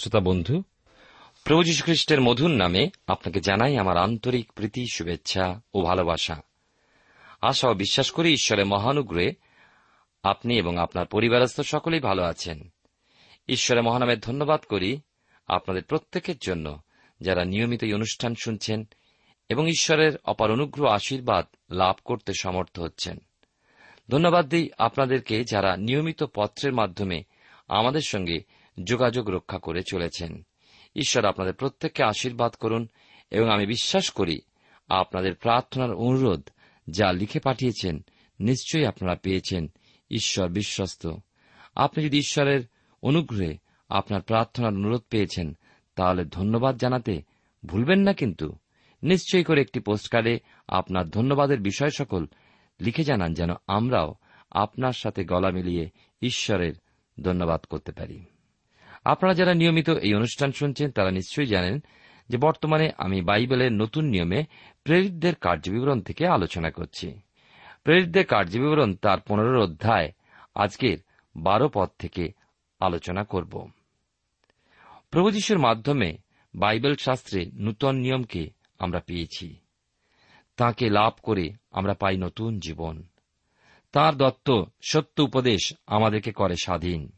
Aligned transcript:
শ্রোতা 0.00 0.20
বন্ধু, 0.20 0.62
প্রভু 1.44 1.62
যীশু 1.62 1.84
খ্রিস্টের 1.84 2.20
মধুর 2.20 2.50
নামে 2.50 2.90
আপনাকে 3.06 3.40
জানাই 3.40 3.76
আমার 3.76 3.96
আন্তরিক 3.96 4.52
প্রীতি, 4.52 4.86
শুভেচ্ছা 4.92 5.60
ও 5.74 5.82
ভালোবাসা। 5.82 6.42
আশা 7.42 7.68
ও 7.68 7.74
বিশ্বাস 7.74 8.10
করি 8.10 8.32
ঈশ্বরের 8.32 8.66
মহানুগ্রহে 8.66 9.32
আপনি 10.22 10.58
এবং 10.58 10.78
আপনার 10.78 11.06
পরিবারস্থ 11.06 11.60
সকলেই 11.60 12.00
ভালো 12.00 12.22
আছেন। 12.22 12.72
ঈশ্বরের 13.48 13.82
মহানামের 13.82 14.20
ধন্যবাদ 14.20 14.60
করি 14.60 15.00
আপনাদের 15.48 15.82
প্রত্যেকের 15.82 16.34
জন্য 16.42 16.82
যারা 17.20 17.44
নিয়মিত 17.44 17.84
এই 17.84 17.92
অনুষ্ঠান 17.92 18.34
শুনছেন 18.44 18.88
এবং 19.48 19.68
ঈশ্বরের 19.68 20.12
অপার 20.24 20.50
অনুগ্রহ, 20.50 20.90
আশীর্বাদ 20.90 21.46
লাভ 21.70 21.96
করতে 22.04 22.32
সমর্থ 22.40 22.80
হচ্ছেন। 22.80 23.18
ধন্যবাদ 24.10 24.48
দিই 24.48 24.70
আপনাদেরকে 24.78 25.44
যারা 25.44 25.76
নিয়মিত 25.76 26.22
পত্রের 26.22 26.72
মাধ্যমে 26.72 27.22
আমাদের 27.68 28.00
সঙ্গে 28.00 28.59
যোগাযোগ 28.84 29.30
রক্ষা 29.30 29.58
করে 29.58 29.82
চলেছেন। 29.82 30.46
ঈশ্বর 30.96 31.24
আপনাদের 31.24 31.54
প্রত্যেককে 31.54 32.04
আশীর্বাদ 32.04 32.54
করুন 32.54 32.88
এবং 33.30 33.50
আমি 33.50 33.66
বিশ্বাস 33.66 34.10
করি 34.10 34.40
আপনাদের 34.88 35.34
প্রার্থনার 35.34 35.94
অনুরোধ 35.94 36.50
যা 36.90 37.12
লিখে 37.12 37.40
পাঠিয়েছেন 37.40 38.04
নিশ্চয়ই 38.40 38.86
আপনারা 38.86 39.14
পেয়েছেন। 39.14 39.72
ঈশ্বর 40.10 40.48
বিশ্বস্ত। 40.48 41.08
আপনি 41.74 42.04
যদি 42.04 42.18
ঈশ্বরের 42.18 42.60
অনুগ্রহে 43.02 43.58
আপনার 43.88 44.22
প্রার্থনার 44.22 44.74
অনুরোধ 44.74 45.02
পেয়েছেন, 45.10 45.56
তাহলে 45.94 46.24
ধন্যবাদ 46.24 46.76
জানাতে 46.76 47.22
ভুলবেন 47.66 48.00
না 48.00 48.12
কিন্তু। 48.12 48.56
নিশ্চয়ই 49.02 49.44
করে 49.44 49.60
একটি 49.60 49.80
পোস্টকার্ডে 49.80 50.38
আপনার 50.68 51.08
ধন্যবাদের 51.08 51.60
বিষয় 51.60 51.90
সকল 51.90 52.26
লিখে 52.80 53.04
জানান 53.04 53.34
যেন 53.34 53.50
আমরাও 53.66 54.14
আপনার 54.50 54.92
সাথে 54.92 55.24
গলা 55.24 55.50
মিলিয়ে 55.50 55.90
ঈশ্বরের 56.22 56.72
ধন্যবাদ 57.22 57.60
করতে 57.60 57.92
পারি। 57.92 58.24
আপনারা 59.04 59.34
যারা 59.34 59.54
নিয়মিত 59.54 59.90
এই 59.90 60.14
অনুষ্ঠান 60.14 60.52
শুনছেন, 60.52 60.90
তারা 60.90 61.10
নিশ্চয়ই 61.10 61.46
জানেন 61.46 61.82
যে 62.28 62.36
বর্তমানে 62.36 62.90
আমি 62.98 63.22
বাইবেলের 63.22 63.72
নতুন 63.72 64.04
নিয়মে 64.04 64.44
প্রেরিতদের 64.84 65.34
কার্যবিবরণ 65.34 66.00
থেকে 66.00 66.26
আলোচনা 66.26 66.70
করছি। 66.70 67.20
প্রেরিতদের 67.84 68.26
কার্যবিবরণ 68.26 68.94
তার 68.94 69.20
পনেরো 69.20 69.64
অধ্যায়, 69.64 70.12
আজকের 70.54 70.98
বারো 71.36 71.70
পদ 71.74 71.88
থেকে 71.98 72.32
আলোচনা 72.80 73.24
করব। 73.24 73.70
প্রভু 75.10 75.30
যীশুর 75.30 75.58
মাধ্যমে 75.58 76.18
বাইবেল 76.54 76.96
শাস্ত্রে 76.96 77.50
নূতন 77.54 77.96
নিয়মকে 77.96 78.50
আমরা 78.78 79.00
পেয়েছি। 79.00 79.56
তাকে 80.56 80.90
লাভ 80.90 81.12
করে 81.22 81.50
আমরা 81.70 81.94
পাই 81.94 82.16
নতুন 82.16 82.58
জীবন। 82.58 83.02
তার 83.92 84.14
দত্ত 84.14 84.62
সত্য 84.82 85.22
উপদেশ 85.22 85.72
আমাদেরকে 85.86 86.32
করে 86.32 86.54
স্বাধীন। 86.62 87.12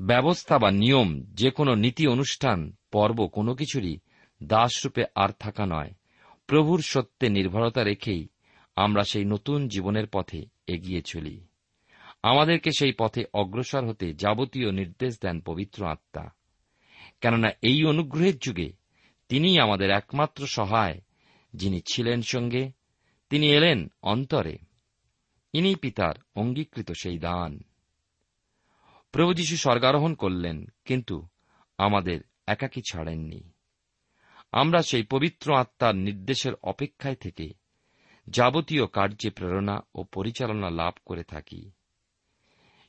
ব্যবস্থা 0.00 0.58
বা 0.58 0.70
নিয়ম 0.70 1.22
যে 1.22 1.50
কোনো 1.50 1.74
নীতি 1.74 2.06
অনুষ্ঠান, 2.06 2.72
পর্ব 2.92 3.26
কোনো 3.26 3.54
কিছুরই 3.54 3.98
দাসরূপে 4.42 5.04
আর 5.14 5.28
থাকা 5.38 5.66
নয়। 5.66 5.90
প্রভুর 6.46 6.82
সত্যে 6.82 7.28
নির্ভরতা 7.28 7.84
রেখেই 7.84 8.28
আমরা 8.76 9.02
সেই 9.02 9.24
নতুন 9.24 9.68
জীবনের 9.68 10.06
পথে 10.06 10.44
এগিয়ে 10.66 11.02
চলি। 11.02 11.46
আমাদেরকে 12.22 12.70
সেই 12.78 12.92
পথে 12.92 13.24
অগ্রসর 13.34 13.86
হতে 13.86 14.14
যাবতীয় 14.14 14.72
নির্দেশ 14.72 15.18
দেন 15.20 15.40
পবিত্র 15.40 15.86
আত্মা। 15.86 16.28
কেননা 17.20 17.48
এই 17.62 17.84
অনুগ্রহের 17.84 18.38
যুগে 18.38 18.72
তিনিই 19.28 19.58
আমাদের 19.58 19.90
একমাত্র 19.90 20.46
সহায়, 20.46 21.00
যিনি 21.54 21.80
ছিলেন 21.92 22.22
সঙ্গে, 22.22 22.70
তিনি 23.30 23.50
এলেন 23.50 23.88
অন্তরে। 24.02 24.58
ইনি 25.52 25.74
পিতার 25.74 26.14
অঙ্গীকৃত 26.34 26.92
সেই 26.92 27.18
দান। 27.18 27.60
প্রভু 29.12 29.34
যীশু 29.34 29.56
স্বর্গারোহণ 29.56 30.14
করলেন, 30.14 30.66
কিন্তু 30.84 31.28
আমাদের 31.78 32.20
একাকী 32.46 32.82
ছাড়েননি। 32.92 33.52
আমরা 34.52 34.82
সেই 34.82 35.02
পবিত্র 35.02 35.54
আত্মার 35.54 35.96
নির্দেশের 35.96 36.54
অপেক্ষায় 36.62 37.14
থেকে 37.14 37.52
যাবতীয় 38.26 38.86
কার্যে 38.86 39.30
প্রেরণা 39.30 39.80
ও 39.94 40.04
পরিচালনা 40.04 40.70
লাভ 40.70 40.94
করে 41.06 41.24
থাকি। 41.24 41.70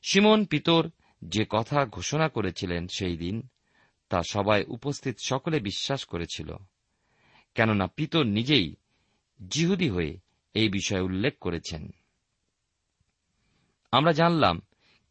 সিমন 0.02 0.44
পিতর 0.44 0.90
যে 1.24 1.46
কথা 1.50 1.86
ঘোষণা 1.86 2.28
করেছিলেন 2.28 2.86
সেই 2.88 3.16
দিন, 3.16 3.48
তা 4.08 4.22
সবাই 4.28 4.64
উপস্থিত 4.64 5.16
সকলে 5.24 5.60
বিশ্বাস 5.60 6.04
করেছিল, 6.04 6.56
কেননা 7.54 7.86
পিতর 7.86 8.24
নিজেই 8.24 8.76
জিহুদি 9.48 9.88
হয়ে 9.88 10.18
এই 10.54 10.68
বিষয়ে 10.68 11.00
উল্লেখ 11.00 11.38
করেছেন। 11.38 11.90
আমরা 13.92 14.12
জানলাম 14.12 14.60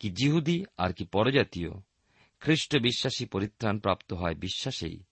কি 0.01 0.09
জিহুদি 0.09 0.65
আর 0.77 0.94
কি 0.94 1.06
পরজাতীয়, 1.06 1.69
খ্রিস্ট 2.39 2.77
বিশ্বাসী 2.77 3.25
পরিত্রাণ 3.25 3.80
প্রাপ্ত 3.80 4.13
হয় 4.13 4.36
বিশ্বাসেই 4.36 5.03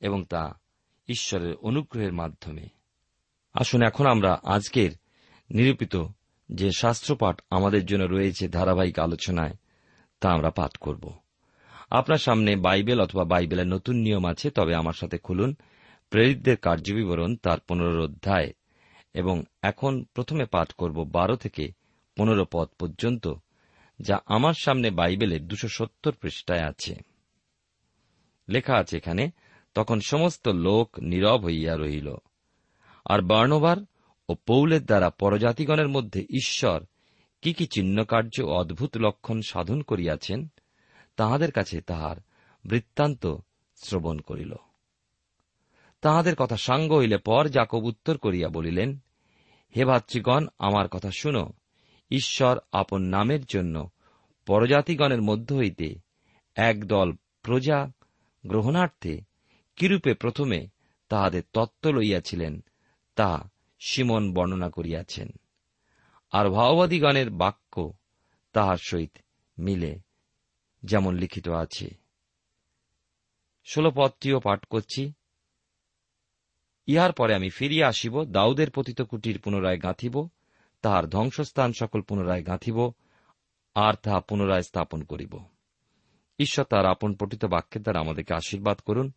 এবং 0.00 0.24
তা 0.24 0.58
ঈশ্বরের 1.08 1.54
অনুগ্রহের 1.54 2.12
মাধ্যমে। 2.12 2.68
আসুন 3.52 3.82
এখন 3.82 4.06
আমরা 4.06 4.40
আজকের 4.44 4.90
নিরূপিত 5.50 6.06
যে 6.52 6.70
শাস্ত্রপাঠ 6.70 7.40
আমাদের 7.50 7.86
জন্য 7.86 8.04
রয়েছে 8.04 8.48
ধারাবাহিক 8.48 8.98
আলোচনায়, 8.98 9.54
তা 10.20 10.30
আমরা 10.30 10.50
পাঠ 10.50 10.76
করব। 10.76 11.12
আপনার 11.90 12.18
সামনে 12.18 12.56
বাইবেল 12.56 13.00
অথবা 13.00 13.24
বাইবেলের 13.24 13.66
নতুন 13.66 13.96
নিয়ম 13.96 14.26
আছে, 14.26 14.50
তবে 14.50 14.74
আমার 14.74 14.92
সাথে 14.92 15.18
খুলুন। 15.18 15.56
প্রেরিতদের 16.10 16.56
কার্যবিবরণ 16.56 17.36
তার 17.36 17.60
পনেরো 17.60 18.04
অধ্যায় 18.04 18.52
এবং 19.14 19.44
এখন 19.62 20.04
প্রথমে 20.14 20.44
পাঠ 20.44 20.72
করব 20.72 21.04
বারো 21.04 21.36
থেকে 21.36 21.72
পনেরো 22.16 22.46
পদ 22.52 22.68
পর্যন্ত। 22.80 23.34
যা 24.00 24.20
আমার 24.26 24.54
সামনে 24.54 24.90
বাইবেলের 24.90 25.48
দুশো 25.48 25.68
সত্তর 25.68 26.12
পৃষ্ঠায় 26.12 26.64
আছে। 26.64 26.96
লেখা 28.48 28.76
আছে 28.76 28.96
এখানে, 28.96 29.30
তখন 29.74 30.00
সমস্ত 30.00 30.48
লোক 30.48 30.98
নীরব 30.98 31.44
হইয়া 31.44 31.76
রহিল। 31.76 32.14
আর 33.04 33.22
বর্ণবার 33.22 33.76
ও 34.28 34.34
পৌলের 34.34 34.84
দ্বারা 34.84 35.10
পরজাতিগণের 35.10 35.88
মধ্যে 35.88 36.20
ঈশ্বর 36.20 36.84
কি 37.42 37.52
কি 37.52 37.66
চিহ্নকার্য 37.66 38.42
ও 38.42 38.50
অদ্ভুত 38.50 38.96
লক্ষণ 38.96 39.40
সাধন 39.40 39.82
করিয়াছেন, 39.82 40.48
তাহাদের 41.16 41.52
কাছে 41.52 41.80
তাহার 41.80 42.16
বৃত্তান্ত 42.64 43.36
শ্রবণ 43.76 44.18
করিল। 44.18 44.54
তাহাদের 46.00 46.34
কথা 46.34 46.56
সাঙ্গ 46.56 46.92
হইলে 46.92 47.18
পর 47.18 47.48
জাকব 47.48 47.84
উত্তর 47.84 48.18
করিয়া 48.18 48.48
বলিলেন, 48.48 48.98
হে 49.76 49.84
ভাতৃগণ 49.84 50.46
আমার 50.58 50.88
কথা 50.88 51.10
শুনো 51.10 51.52
ঈশ্বর 52.10 52.58
আপন 52.72 53.02
নামের 53.02 53.44
জন্য 53.44 53.90
পরজাতিগণের 54.46 55.22
মধ্য 55.22 55.54
হইতে 55.54 55.94
একদল 56.54 57.12
প্রজা 57.42 57.92
গ্রহণার্থে 58.46 59.20
কিরূপে 59.76 60.14
প্রথমে 60.14 60.68
তাহাদের 61.08 61.42
তত্ত্ব 61.52 61.90
লইয়াছিলেন, 61.90 62.64
তা 63.14 63.50
সিমন 63.86 64.34
বর্ণনা 64.34 64.70
করিয়াছেন। 64.70 65.28
আর 66.30 66.48
ভাওবাদীগণের 66.48 67.30
বাক্য 67.30 67.92
তাহার 68.52 68.76
সহিত 68.76 69.16
মিলে 69.58 70.00
যেমন 70.82 71.14
লিখিত 71.14 71.48
আছে। 71.48 71.90
ষোলো 73.64 73.90
পদটিও 73.94 74.40
পাঠ 74.40 74.64
করছি। 74.64 75.12
ইহার 76.86 77.12
পরে 77.12 77.34
আমি 77.34 77.50
ফিরিয়া 77.50 77.88
আসিব, 77.88 78.24
দাউদের 78.24 78.70
পতিত 78.70 79.02
কুটির 79.02 79.38
পুনরায় 79.38 79.82
গাঁথিব 79.82 80.28
তাহার 80.82 81.08
ধ্বংসস্থান 81.08 81.72
সকল 81.72 82.02
পুনরায় 82.02 82.46
গাঁথিব, 82.46 82.92
আর 83.74 83.94
তাহা 83.94 84.20
পুনরায় 84.20 84.62
স্থাপন 84.62 85.02
করিব। 85.02 85.44
ঈশ্বর 86.38 86.64
তার 86.64 86.86
আপন 86.86 87.14
পঠিত 87.14 87.44
বাক্যের 87.44 87.82
দ্বারা 87.82 88.00
আমাদেরকে 88.00 88.34
আশীর্বাদ 88.34 88.78
করুন। 88.78 89.12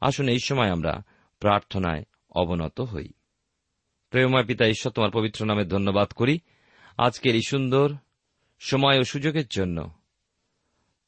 আসুন 0.00 0.28
এই 0.28 0.38
সময় 0.44 0.70
আমরা 0.70 1.02
প্রার্থনায় 1.40 2.04
অবনত 2.30 2.80
হই। 2.80 3.08
প্রেমময় 4.10 4.44
পিতা, 4.44 4.66
ঈশ্বর 4.66 4.92
তোমার 4.92 5.10
পবিত্র 5.10 5.46
নামে 5.46 5.64
ধন্যবাদ 5.64 6.12
করি। 6.12 6.40
আজকের 6.98 7.34
এই 7.34 7.42
সুন্দর 7.48 7.94
সময় 8.58 8.98
ও 8.98 9.02
সুযোগের 9.02 9.46
জন্য, 9.50 9.90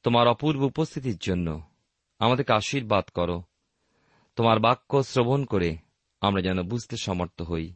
তোমার 0.03 0.29
অপূর্ব 0.29 0.63
উপস্থিতির 0.63 1.17
জন্য 1.17 1.63
আমাদেরকে 2.19 2.53
আশীর্বাদ 2.53 3.05
করো। 3.05 3.43
তোমার 4.37 4.61
বাক্য 4.61 5.03
শ্রবণ 5.03 5.45
করে 5.45 5.77
আমরা 6.21 6.43
যেন 6.43 6.63
বুঝতে 6.63 6.97
সমর্থ 6.97 7.43
হই। 7.43 7.75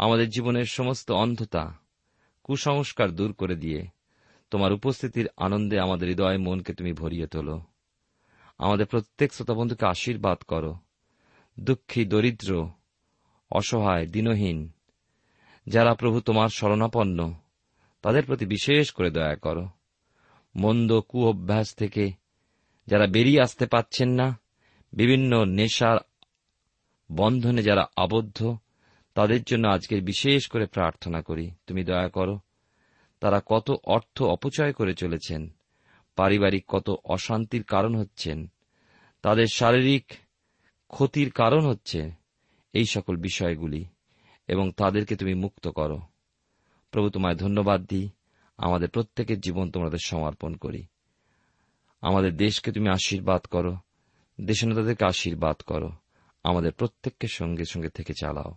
আমাদের 0.00 0.30
জীবনের 0.30 0.64
সমস্ত 0.64 1.10
অন্ধতা, 1.10 1.78
কুসংস্কার 2.42 3.10
দূর 3.10 3.32
করে 3.32 3.56
দিয়ে 3.56 3.86
তোমার 4.50 4.72
উপস্থিতির 4.72 5.28
আনন্দে 5.36 5.80
আমাদের 5.80 6.08
হৃদয় 6.08 6.38
মনকে 6.38 6.72
তুমি 6.72 6.92
ভরিয়ে 6.92 7.26
তোলো। 7.26 7.60
আমাদের 8.58 8.86
প্রত্যেক 8.86 9.32
শ্রোতাবন্ধুকে 9.32 9.86
আশীর্বাদ 9.86 10.38
করো। 10.38 10.76
দুঃখী, 11.60 12.04
দরিদ্র, 12.04 12.70
অসহায়, 13.50 14.06
দিনহীন, 14.06 14.70
যারা 15.66 15.94
প্রভু 15.94 16.20
তোমার 16.20 16.48
শরণাপন্ন, 16.48 17.34
তাদের 18.02 18.24
প্রতি 18.24 18.46
বিশেষ 18.46 18.90
করে 18.90 19.10
দয়া 19.10 19.36
করো। 19.36 19.68
মন্দ 20.56 21.00
কু 21.00 21.28
অভ্যাস 21.28 21.74
থেকে 21.74 22.12
যারা 22.86 23.06
বেরিয়ে 23.06 23.42
আসতে 23.42 23.66
পাচ্ছেন 23.66 24.10
না, 24.10 24.40
বিভিন্ন 24.92 25.44
নেশার 25.44 25.98
বন্ধনে 27.12 27.62
যারা 27.62 27.86
আবদ্ধ 27.96 28.56
তাদের 29.20 29.42
জন্য 29.42 29.68
আজকের 29.68 30.02
বিশেষ 30.02 30.48
করে 30.48 30.66
প্রার্থনা 30.66 31.22
করি। 31.22 31.50
তুমি 31.66 31.84
দয়া 31.84 32.08
করো, 32.08 32.40
তারা 33.20 33.42
কত 33.46 33.70
অর্থ 33.84 34.22
অপচয় 34.22 34.72
করে 34.72 34.94
চলেছেন, 34.94 35.54
পারিবারিক 36.16 36.64
কত 36.68 36.90
অশান্তির 37.04 37.64
কারণ 37.64 37.94
হচ্ছেন, 37.94 38.52
তাদের 39.22 39.46
শারীরিক 39.52 40.12
ক্ষতির 40.88 41.30
কারণ 41.30 41.66
হচ্ছে 41.66 42.10
এই 42.72 42.84
সকল 42.84 43.16
বিষয়গুলি, 43.16 43.84
এবং 44.48 44.72
তাদেরকে 44.72 45.16
তুমি 45.16 45.34
মুক্ত 45.34 45.68
করো। 45.68 46.00
প্রভু 46.90 47.10
তোমায় 47.10 47.34
ধন্যবাদ 47.34 47.84
দিই, 47.84 48.10
আমাদের 48.56 48.88
প্রত্যেকের 48.88 49.40
জীবন 49.40 49.70
তোমাদের 49.70 49.98
সমর্পণ 50.04 50.54
করি। 50.54 50.84
আমাদের 52.00 52.36
দেশকে 52.36 52.72
তুমি 52.72 52.88
আশীর্বাদ 52.88 53.40
করো, 53.40 53.76
দেশনেতাদেরকে 54.40 55.04
আশীর্বাদ 55.04 55.56
করো, 55.56 55.92
আমাদের 56.44 56.72
প্রত্যেককে 56.72 57.26
সঙ্গে 57.28 57.64
সঙ্গে 57.64 57.88
থেকে 57.88 58.12
চালাও। 58.20 58.54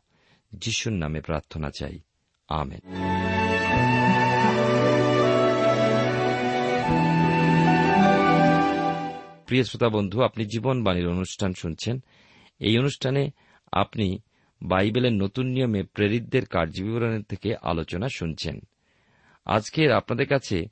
যিশুর 0.53 0.93
নামে 0.93 1.21
প্রার্থনা 1.21 1.69
চাই। 1.79 1.99
আমেন। 2.47 2.79
প্রিয় 9.45 9.63
শ্রোতা 9.63 9.89
বন্ধু, 9.89 10.21
আপনি 10.21 10.45
জীবনবাণীর 10.45 11.07
অনুষ্ঠান 11.07 11.53
শুনছেন। 11.53 12.03
এই 12.59 12.77
অনুষ্ঠানে 12.77 13.29
আপনি 13.71 14.21
বাইবেলের 14.61 15.13
নতুন 15.13 15.45
নিয়মে 15.45 15.83
প্রেরিতদের 15.83 16.45
কার্যবিবরণের 16.45 17.23
থেকে 17.23 17.55
আলোচনা 17.61 18.07
শুনছেন। 18.09 18.59
আজকের 19.45 19.91
আপনাদের 19.91 20.27
কাছে 20.27 20.65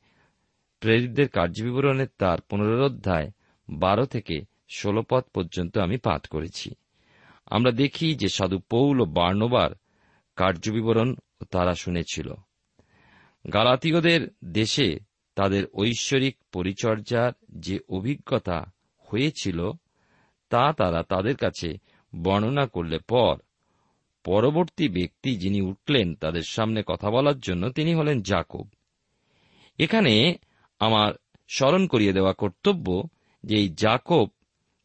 প্রেরিতদের 0.80 1.30
কার্যবিবরণের 1.30 2.08
তার 2.18 2.42
পুনরোধ্যায় 2.42 3.32
বারো 3.70 4.06
থেকে 4.06 4.42
ষোলো 4.70 5.04
পদ 5.10 5.24
পর্যন্ত 5.34 5.78
আমি 5.78 5.98
পাঠ 5.98 6.28
করেছি। 6.28 6.76
আমরা 7.52 7.72
দেখি 7.72 8.16
যে 8.16 8.30
সাধু 8.30 8.60
পৌল 8.60 9.02
ও 9.02 9.06
বার্নবার 9.06 9.72
কার্যবিবরণ 10.36 11.16
তারা 11.52 11.74
শুনেছিল। 11.74 12.34
গালাতীয়দের 13.54 14.28
দেশে 14.44 15.00
তাদের 15.36 15.64
ঐশ্বরিক 15.74 16.38
পরিচর্যার 16.54 17.32
যে 17.50 17.80
অভিজ্ঞতা 17.90 18.72
হয়েছিল, 18.98 19.72
তা 20.50 20.74
তারা 20.74 21.04
তাদের 21.04 21.36
কাছে 21.36 21.78
বর্ণনা 22.24 22.68
করলে 22.68 23.00
পর 23.00 23.38
পরবর্তী 24.24 24.90
ব্যক্তি 24.90 25.38
যিনি 25.38 25.62
উঠলেন 25.62 26.16
তাদের 26.16 26.42
সামনে 26.48 26.84
কথা 26.88 27.12
বলার 27.12 27.40
জন্য 27.40 27.70
তিনি 27.70 27.96
হলেন 27.96 28.22
জাকব। 28.22 28.68
এখানে 29.78 30.36
আমার 30.80 31.14
স্মরণ 31.48 31.88
করিয়ে 31.88 32.14
দেওয়া 32.14 32.34
কর্তব্য 32.34 33.08
যে 33.44 33.56
এই 33.56 33.70
জাকব 33.70 34.28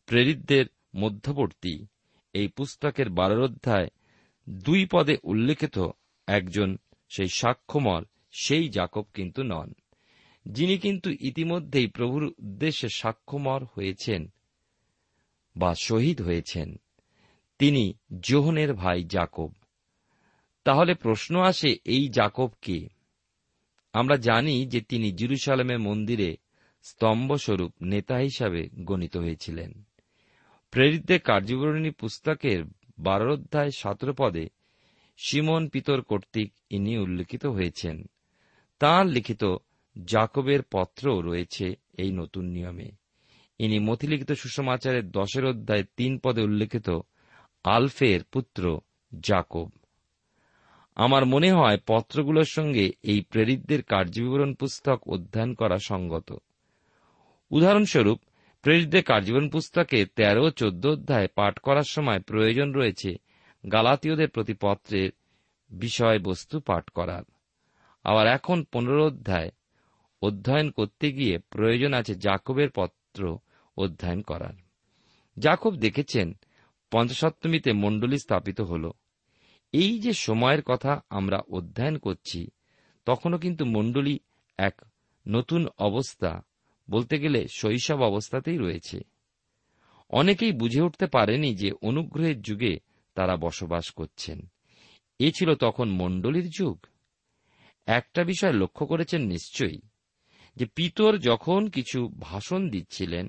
প্রেরিতদের 0.07 0.67
মধ্যবর্তী। 0.97 1.87
এই 2.37 2.49
পুস্তকের 2.49 3.11
বারোর 3.11 3.45
অধ্যায় 3.45 3.89
দুই 4.49 4.87
পদে 4.93 5.17
উল্লেখিত 5.23 5.89
একজন 6.27 6.79
সেই 7.09 7.29
সাক্ষ্যমর 7.29 8.05
সেই 8.33 8.69
জাকব 8.69 9.05
কিন্তু 9.15 9.43
নন। 9.43 9.73
যিনি 10.47 10.79
কিন্তু 10.79 11.11
ইতিমধ্যেই 11.11 11.87
প্রভুর 11.87 12.23
উদ্দেশ্যে 12.25 12.89
সাক্ষ্যমর 12.89 13.65
হয়েছেন 13.65 14.33
বা 15.57 15.75
শহীদ 15.75 16.23
হয়েছেন। 16.23 16.77
তিনি 17.59 17.95
জোহনের 18.21 18.75
ভাই 18.75 19.05
জাকব। 19.05 19.53
তাহলে 20.65 20.95
প্রশ্ন 20.95 21.41
আসে, 21.41 21.77
এই 21.85 22.09
জাকব 22.09 22.51
কে? 22.63 22.89
আমরা 23.93 24.17
জানি 24.17 24.67
যে 24.67 24.81
তিনি 24.81 25.13
জিরুসালামের 25.13 25.79
মন্দিরে 25.79 26.37
স্তম্ভস্বরূপ 26.83 27.73
নেতা 27.83 28.17
হিসাবে 28.17 28.69
গণিত 28.85 29.17
হয়েছিলেন। 29.17 29.87
প্রেরিতদের 30.77 31.21
কার্যবরণী 31.21 31.91
পুস্তকের 31.91 32.65
বারো 32.99 33.33
অধ্যায় 33.33 33.71
সতেরো 33.71 34.15
পদে 34.19 34.49
সিমন 35.19 35.69
পিতর 35.69 36.01
কর্তৃক 36.01 36.53
ইনি 36.71 36.99
উল্লেখিত 36.99 37.47
হয়েছেন। 37.47 38.05
তাঁর 38.79 39.07
লিখিত 39.07 39.57
জাকবের 40.05 40.61
পত্র 40.63 41.23
রয়েছে 41.23 41.75
এই 41.99 42.13
নতুন 42.13 42.45
নিয়মে। 42.45 42.91
ইনি 43.59 43.79
মতিলিখিত 43.79 44.33
সুষমাচারের 44.33 45.11
দশের 45.11 45.45
অধ্যায় 45.45 45.85
তিন 45.97 46.19
পদে 46.19 46.43
উল্লেখিত 46.43 46.99
আলফের 47.65 48.25
পুত্র 48.25 48.81
জাকব। 49.19 49.71
আমার 50.95 51.27
মনে 51.27 51.53
হয় 51.53 51.79
পত্রগুলোর 51.87 52.45
সঙ্গে 52.45 52.93
এই 53.03 53.21
প্রেরিতদের 53.21 53.83
কার্যবিবরণ 53.83 54.55
পুস্তক 54.55 55.09
অধ্যয়ন 55.09 55.55
করা 55.55 55.79
সঙ্গত। 55.79 56.33
উদাহরণস্বরূপ 57.51 58.21
প্রেরিতদের 58.67 59.05
কার্যবিবরণ 59.05 59.49
পুস্তকে 59.49 60.07
তেরো 60.07 60.51
চোদ্দ 60.51 60.87
অধ্যায় 60.87 61.29
পাঠ 61.35 61.59
করার 61.59 61.83
সময় 61.89 62.21
প্রয়োজন 62.21 62.73
রয়েছে 62.73 63.17
গালাতীয়দের 63.73 64.29
প্রতি 64.29 64.55
পত্রের 64.61 65.11
বিষয়বস্তু 65.71 66.61
পাঠ 66.61 66.91
করার। 66.91 67.23
আবার 68.05 68.27
এখন 68.27 68.65
পনেরো 68.73 69.07
অধ্যায় 69.07 69.51
অধ্যয়ন 70.23 70.71
করতে 70.71 71.13
গিয়ে 71.13 71.39
প্রয়োজন 71.39 71.93
আছে 71.95 72.15
জাকবের 72.15 72.71
পত্র 72.71 73.39
অধ্যয়ন 73.77 74.23
করার। 74.23 74.55
জাকব 75.39 75.77
দেখেছেন, 75.77 76.33
পঞ্চসপ্তমীতে 76.91 77.73
মণ্ডলী 77.73 78.19
স্থাপিত 78.19 78.61
হল। 78.61 78.91
এই 79.73 79.99
যে 79.99 80.13
সময়ের 80.13 80.63
কথা 80.63 81.01
আমরা 81.11 81.39
অধ্যয়ন 81.51 81.99
করছি, 81.99 82.51
তখনও 83.05 83.39
কিন্তু 83.39 83.65
মণ্ডলী 83.65 84.19
এক 84.59 84.83
নতুন 85.29 85.69
অবস্থা 85.79 86.43
বলতে 86.91 87.19
গেলে 87.19 87.49
শৈশব 87.49 88.03
অবস্থাতেই 88.03 88.59
রয়েছে। 88.59 89.01
অনেকেই 90.11 90.53
বুঝে 90.53 90.81
উঠতে 90.81 91.07
পারেনি 91.07 91.55
যে 91.55 91.73
অনুগ্রহের 91.83 92.43
যুগে 92.43 92.81
তারা 93.15 93.37
বসবাস 93.37 93.91
করছেন। 93.91 94.47
এ 95.19 95.31
ছিল 95.31 95.55
তখন 95.55 95.89
মণ্ডলীর 95.89 96.51
যুগ। 96.59 96.87
একটা 97.87 98.25
বিষয় 98.25 98.53
লক্ষ্য 98.53 98.87
করেছেন 98.87 99.23
নিশ্চয়ই, 99.23 99.81
যে 100.57 100.67
পিতর 100.67 101.19
যখন 101.19 101.67
কিছু 101.67 102.09
ভাষণ 102.21 102.71
দিচ্ছিলেন, 102.71 103.29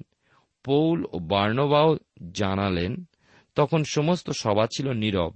পৌল 0.63 1.05
ও 1.11 1.19
বার্নবাও 1.19 1.97
জানালেন, 2.31 3.05
তখন 3.55 3.83
সমস্ত 3.83 4.29
সভা 4.29 4.67
ছিল 4.67 4.91
নীরব। 4.91 5.35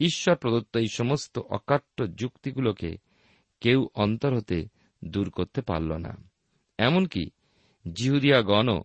ঈশ্বর 0.00 0.36
প্রদত্ত 0.36 0.76
এই 0.76 0.88
সমস্ত 0.88 1.38
অকাট্য 1.38 2.16
যুক্তিগুলোকে 2.16 2.96
কেউ 3.60 3.88
অন্তর 3.94 4.36
হতে 4.36 4.68
দূর 5.04 5.30
করতে 5.30 5.62
পারল 5.62 5.92
না। 5.92 6.29
এমনকি 6.80 7.30
জিহুদিয়া 7.92 8.42
গণ 8.42 8.80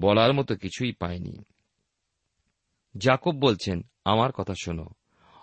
বলার 0.00 0.32
মতো 0.32 0.56
কিছুই 0.56 0.92
পায়নি। 0.92 1.44
জাকব 2.98 3.36
বলছেন, 3.36 3.82
আমার 4.04 4.32
কথা 4.32 4.54
শোনো। 4.62 4.86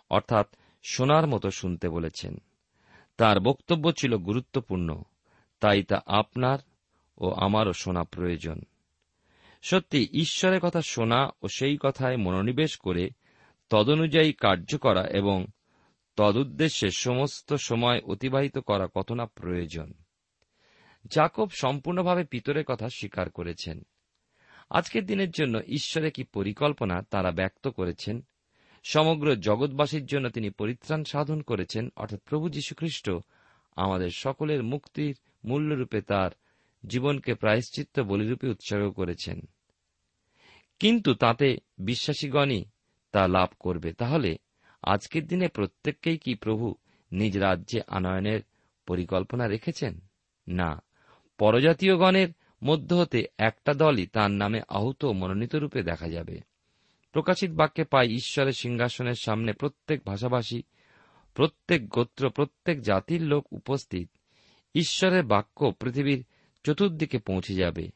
অর্থাৎ 0.09 0.55
শোনার 0.83 1.27
মতো 1.27 1.51
শুনতে 1.51 1.89
বলেছেন। 1.89 2.37
তার 3.17 3.39
বক্তব্য 3.39 3.91
ছিল 3.91 4.17
গুরুত্বপূর্ণ, 4.17 5.03
তাই 5.59 5.83
তা 5.83 6.01
আপনার 6.05 6.59
ও 7.17 7.31
আমারও 7.31 7.73
শোনা 7.73 8.03
প্রয়োজন। 8.03 8.61
সত্যি, 9.61 10.07
ঈশ্বরের 10.13 10.59
কথা 10.59 10.81
শোনা 10.81 11.29
ও 11.41 11.47
সেই 11.47 11.77
কথায় 11.81 12.17
মনোনিবেশ 12.17 12.77
করে 12.77 13.09
তদনুযায়ী 13.69 14.33
কার্য 14.33 14.77
করা 14.77 15.07
এবং 15.07 15.45
তদুদ্দেশ্যে 16.15 16.91
সমস্ত 16.91 17.53
সময় 17.53 18.01
অতিবাহিত 18.01 18.57
করা 18.57 18.87
কত 18.95 19.11
না 19.11 19.25
প্রয়োজন। 19.25 19.93
জাকব 21.05 21.49
সম্পূর্ণভাবে 21.49 22.23
পিতরের 22.23 22.63
কথা 22.65 22.89
স্বীকার 22.89 23.29
করেছেন। 23.29 23.85
আজকের 24.69 25.05
দিনের 25.05 25.31
জন্য 25.31 25.57
ঈশ্বরে 25.67 26.11
কি 26.11 26.23
পরিকল্পনা 26.23 27.01
তারা 27.01 27.31
ব্যক্ত 27.31 27.67
করেছেন? 27.67 28.25
সমগ্র 28.83 29.35
জগৎবাসীর 29.35 30.05
জন্য 30.05 30.29
তিনি 30.29 30.49
পরিত্রাণ 30.49 31.03
সাধন 31.03 31.41
করেছেন, 31.41 31.89
অর্থাৎ 31.95 32.19
প্রভু 32.25 32.49
যীশুখ্রিস্ট 32.49 33.11
আমাদের 33.75 34.09
সকলের 34.09 34.63
মুক্তির 34.63 35.15
মূল্যরূপে 35.45 36.01
তার 36.01 36.31
জীবনকে 36.87 37.33
প্রায়শ্চিত্ত 37.33 37.99
বলিরূপে 37.99 38.49
উৎসর্গ 38.49 38.91
করেছেন। 38.91 39.41
কিন্তু 40.79 41.13
তাতে 41.13 41.57
বিশ্বাসীগণই 41.77 42.65
তা 43.11 43.27
লাভ 43.27 43.49
করবে। 43.59 43.93
তাহলে 43.93 44.37
আজকের 44.81 45.27
দিনে 45.27 45.47
প্রত্যেককেই 45.47 46.17
কি 46.17 46.35
প্রভু 46.35 46.75
নিজ 47.11 47.37
রাজ্যে 47.37 47.81
আনয়নের 47.87 48.41
পরিকল্পনা 48.85 49.47
রেখেছেন? 49.47 49.99
না। 50.47 50.83
পরজাতীয়গণের 51.37 52.27
মধ্য 52.63 52.93
হতে 52.93 53.25
একটা 53.37 53.73
দলই 53.73 54.07
তার 54.07 54.31
নামে 54.31 54.61
আহুত 54.67 55.05
মনোনীত 55.05 55.55
রূপে 55.55 55.83
দেখা 55.83 56.09
যাবে। 56.09 56.39
প্রকাশিত 57.11 57.51
বাক্যে 57.51 57.83
পাই 57.83 58.07
ঈশ্বরের 58.07 58.53
সিংহাসনের 58.53 59.13
সামনে 59.13 59.53
প্রত্যেক 59.53 60.01
ভাষাভাষী, 60.05 60.63
প্রত্যেক 61.33 61.89
গোত্র, 61.89 62.29
প্রত্যেক 62.29 62.81
জাতির 62.81 63.21
লোক 63.21 63.53
উপস্থিত। 63.53 64.09
ঈশ্বরের 64.75 65.23
বাক্য 65.23 65.71
পৃথিবীর 65.71 66.25
চতুর্দিকে 66.63 67.19
পৌঁছে 67.19 67.55
যাবে। 67.55 67.89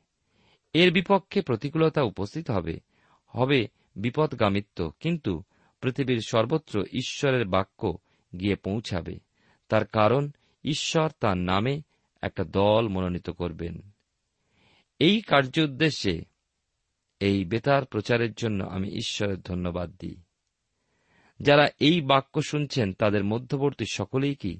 এর 0.73 0.91
বিপক্ষে 0.91 1.41
প্রতিকূলতা 1.41 2.01
উপস্থিত 2.01 2.51
হবে। 2.51 2.79
হবে 3.27 3.67
বিপদগামিত্ব, 3.95 4.91
কিন্তু 4.99 5.43
পৃথিবীর 5.81 6.21
সর্বত্র 6.27 6.85
ঈশ্বরের 6.93 7.45
বাক্য 7.45 7.97
গিয়ে 8.39 8.55
পৌঁছাবে। 8.55 9.19
তার 9.69 9.85
কারণ 9.85 10.29
ঈশ্বর 10.63 11.09
তার 11.19 11.37
নামে 11.37 11.81
একটা 12.21 12.43
দল 12.43 12.87
মনোনীত 12.87 13.29
করবেন। 13.29 13.91
এই 14.99 15.21
কার্য 15.21 15.59
উদ্দেশ্যে 15.59 16.25
এই 17.19 17.45
বেতার 17.45 17.85
প্রচারের 17.85 18.33
জন্য 18.33 18.63
আমি 18.63 18.87
ঈশ্বরের 18.89 19.41
ধন্যবাদ 19.41 19.95
দিই। 19.99 20.21
যারা 21.39 21.67
এই 21.79 22.01
বাক্য 22.01 22.41
শুনছেন, 22.41 22.93
তাদের 22.93 23.23
মধ্যবর্তী 23.23 23.85
সকলেই 23.91 24.35
কি 24.35 24.59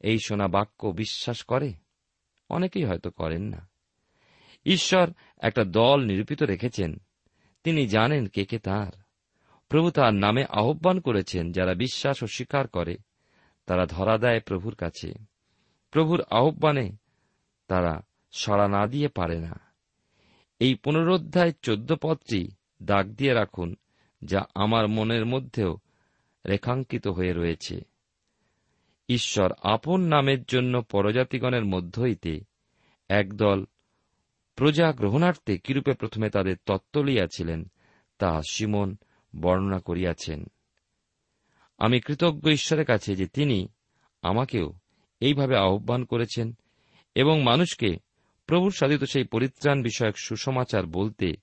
এই 0.00 0.18
শোনা 0.18 0.48
বাক্য 0.48 0.86
বিশ্বাস 0.86 1.42
করে? 1.42 1.72
অনেকেই 2.48 2.84
হয়তো 2.84 3.10
করেন 3.10 3.42
না। 3.42 3.68
ঈশ্বর 4.66 5.10
একটা 5.38 5.64
দল 5.64 6.04
নিরূপিত 6.04 6.42
রেখেছেন। 6.42 6.96
তিনি 7.64 7.86
জানেন 7.86 8.26
কে 8.26 8.44
কে 8.44 8.58
তার। 8.58 8.92
প্রভু 9.68 9.90
তার 9.90 10.14
নামে 10.14 10.44
আহ্বান 10.44 11.00
করেছেন, 11.00 11.52
যারা 11.52 11.74
বিশ্বাস 11.74 12.22
ও 12.22 12.26
স্বীকার 12.26 12.68
করে, 12.68 12.96
তারা 13.66 13.86
ধরা 13.86 14.18
দেয় 14.18 14.40
প্রভুর 14.40 14.74
কাছে। 14.74 15.14
প্রভুর 15.90 16.22
আহ্বানে 16.30 16.96
তারা 17.68 18.00
সাড়া 18.32 18.68
না 18.68 18.86
দিয়ে 18.86 19.08
পারে 19.08 19.40
না। 19.40 19.60
এই 20.58 20.74
পুনরুদ্ধায় 20.74 21.52
চোদ্দ 21.62 21.94
পদটি 22.02 22.48
দাগ 22.82 23.06
দিয়ে 23.06 23.34
রাখুন, 23.34 23.76
যা 24.22 24.44
আমার 24.54 24.88
মনের 24.88 25.26
মধ্যেও 25.26 25.78
রেখাঙ্কিত 26.46 27.08
হয়ে 27.08 27.32
রয়েছে। 27.32 27.80
ঈশ্বর 29.08 29.52
আপন 29.62 30.00
নামের 30.00 30.44
জন্য 30.44 30.82
পরজাতিগণের 30.82 31.64
মধ্য 31.64 32.00
হইতে 32.00 32.40
একদল 33.08 33.64
প্রজা 34.54 34.92
গ্রহণার্থে 34.92 35.58
কিরূপে 35.58 35.92
প্রথমে 35.92 36.30
তাদের 36.30 36.56
তত্ত্ব 36.66 37.02
লইয়াছিলেন 37.02 37.70
তা 38.18 38.40
সিমন 38.50 38.96
বর্ণনা 39.40 39.80
করিয়াছেন। 39.80 40.46
আমি 41.78 42.00
কৃতজ্ঞ 42.00 42.50
ঈশ্বরের 42.50 42.84
কাছে 42.84 43.16
যে 43.16 43.26
তিনি 43.26 43.68
আমাকেও 44.22 44.72
এইভাবে 45.20 45.56
আহ্বান 45.56 46.04
করেছেন 46.04 46.54
এবং 47.14 47.42
মানুষকে 47.42 47.96
প্রভুর 48.46 48.72
সাধিত 48.72 49.04
সেই 49.04 49.24
পরিত্রাণ 49.24 49.82
বিষয়ক 49.82 50.14
সুসমাচার 50.16 50.86
বলতে 50.86 51.34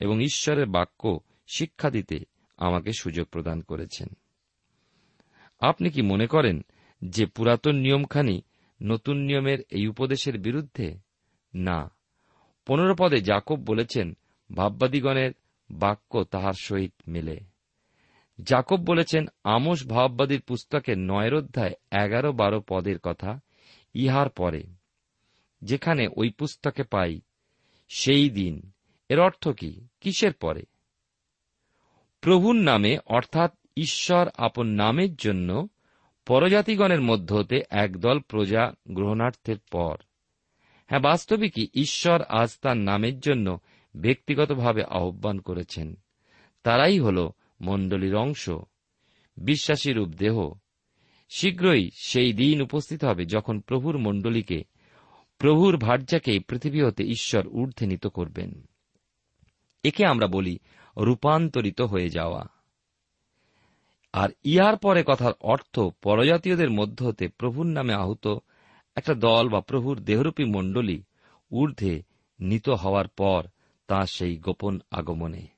এবং 0.00 0.22
ঈশ্বরের 0.22 0.66
বাক্য 0.66 1.20
শিক্ষা 1.46 1.90
দিতে 1.90 2.18
আমাকে 2.56 2.92
সুযোগ 2.92 3.26
প্রদান 3.26 3.60
করেছেন। 3.60 4.08
আপনি 5.60 5.90
কি 5.90 6.02
মনে 6.02 6.26
করেন 6.26 6.64
যে 7.04 7.26
পুরাতন 7.26 7.76
নিয়মখানি 7.76 8.42
নতুন 8.82 9.16
নিয়মের 9.16 9.58
এই 9.70 9.86
উপদেশের 9.86 10.38
বিরুদ্ধে? 10.38 10.98
না। 11.54 11.90
পনেরো 12.66 12.94
পদে 12.98 13.20
জাকব 13.20 13.56
বলেছেন 13.66 14.16
ভাববাদীগণের 14.54 15.32
বাক্য 15.70 16.24
তাহার 16.24 16.52
সহিত 16.60 16.92
মেলে। 17.08 17.47
জাকব 18.42 18.76
বলেছেন, 18.76 19.26
আমোস 19.44 19.86
ভাববাদীর 19.86 20.42
পুস্তকের 20.42 20.98
নয়ের 20.98 21.34
অধ্যায় 21.34 21.72
এগারো 22.04 22.32
বারো 22.32 22.62
পদের 22.68 22.98
কথা 22.98 23.40
ইহার 23.94 24.28
পরে, 24.28 24.64
যেখানে 25.62 26.08
ওই 26.16 26.30
পুস্তকে 26.30 26.82
পাই, 26.82 27.20
সেই 27.88 28.30
দিন। 28.30 28.70
এর 29.08 29.20
অর্থ 29.20 29.48
কি? 29.48 29.88
কিসের 30.00 30.32
পরে? 30.32 30.62
প্রভুর 32.20 32.54
নামে, 32.54 32.98
অর্থাৎ 33.06 33.52
ঈশ্বর 33.76 34.28
আপন 34.36 34.66
নামের 34.66 35.14
জন্য 35.14 35.68
পরজাতিগণের 36.26 37.00
মধ্য 37.00 37.34
হতে 37.34 37.62
একদল 37.70 38.20
প্রজা 38.20 38.72
গ্রহণার্থের 38.88 39.58
পর। 39.72 39.96
হ্যাঁ 40.86 41.00
বাস্তবিকই 41.00 41.68
ঈশ্বর 41.74 42.22
আজ 42.22 42.58
তার 42.62 42.76
নামের 42.76 43.20
জন্য 43.20 43.58
ব্যক্তিগতভাবে 43.96 44.84
আহ্বান 44.84 45.38
করেছেন। 45.38 45.94
তারাই 46.62 46.98
হল 46.98 47.30
মণ্ডলীর 47.60 48.16
অংশ। 48.16 48.50
বিশ্বাসী 49.36 49.92
রূপ 49.92 50.08
দেহ। 50.08 50.52
শীঘ্রই 51.30 51.90
সেই 51.94 52.32
দিন 52.32 52.62
উপস্থিত 52.62 53.04
হবে 53.04 53.26
যখন 53.26 53.60
প্রভুর 53.60 53.98
মণ্ডলীকে, 53.98 54.64
প্রভুর 55.38 55.76
ভার্যাকে 55.76 56.40
পৃথিবী 56.40 56.82
হতে 56.82 57.04
ঈশ্বর 57.04 57.48
ঊর্ধ্বে 57.48 57.86
নিত 57.86 58.06
করবেন। 58.06 58.68
একে 59.84 60.06
আমরা 60.06 60.26
বলি 60.26 60.58
রূপান্তরিত 60.96 61.80
হয়ে 61.80 62.08
যাওয়া। 62.08 62.46
আর 64.12 64.28
ইহার 64.44 64.76
পরে 64.76 65.04
কথার 65.06 65.32
অর্থ 65.40 65.80
পরজাতীয়দের 66.02 66.70
মধ্য 66.70 67.04
হতে 67.04 67.28
প্রভুর 67.28 67.66
নামে 67.66 67.94
আহত 67.94 68.38
একটা 68.96 69.14
দল 69.14 69.48
বা 69.48 69.60
প্রভুর 69.60 70.00
দেহরূপী 70.00 70.44
মণ্ডলী 70.44 71.02
ঊর্ধ্বে 71.50 72.02
নিত 72.40 72.68
হওয়ার 72.68 73.08
পর 73.08 73.46
তা 73.86 74.06
সেই 74.06 74.36
গোপন 74.36 74.80
আগমনে। 74.90 75.57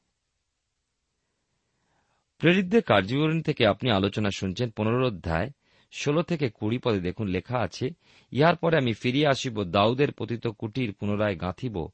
প্রেরিতদের 2.41 2.83
কার্যবিবরণী 2.83 3.43
থেকে 3.43 3.67
আপনি 3.67 3.91
আলোচনা 3.91 4.31
শুনছেন 4.31 4.71
পনেরো 4.71 5.07
অধ্যায়, 5.07 5.51
ষোলো 5.93 6.23
থেকে 6.23 6.51
কুড়ি 6.51 6.79
পদে 6.79 7.01
দেখুন, 7.01 7.27
লেখা 7.27 7.59
আছে, 7.59 7.91
ইহার 8.33 8.57
পরে 8.57 8.77
আমি 8.77 8.93
ফিরিয়ে 8.93 9.27
আসিব, 9.27 9.65
দাউদের 9.65 10.13
পতিত 10.13 10.47
কুটির 10.47 10.93
পুনরায় 10.93 11.41
গাঁথিব, 11.41 11.89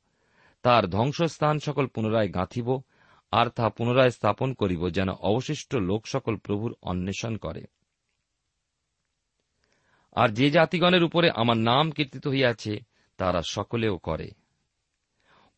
তার 0.62 0.87
ধ্বংসস্থান 0.87 1.59
সকল 1.59 1.87
পুনরায় 1.87 2.32
গাঁথিব, 2.32 2.80
আর 3.30 3.46
তা 3.46 3.68
পুনরায় 3.68 4.11
স্থাপন 4.11 4.54
করিব, 4.54 4.88
যেন 4.88 5.09
অবশিষ্ট 5.11 5.74
লোক 5.74 6.06
সকল 6.06 6.37
প্রভুর 6.37 6.76
অন্বেষণ 6.82 7.37
করে। 7.37 7.64
আর 10.12 10.28
যে 10.28 10.50
জাতিগণের 10.50 11.04
উপরে 11.04 11.30
আমার 11.30 11.56
নাম 11.56 11.90
কীর্তিত 11.90 12.26
হইয়াছে, 12.26 12.78
তারা 13.16 13.42
সকলেও 13.48 13.98
করে। 13.98 14.30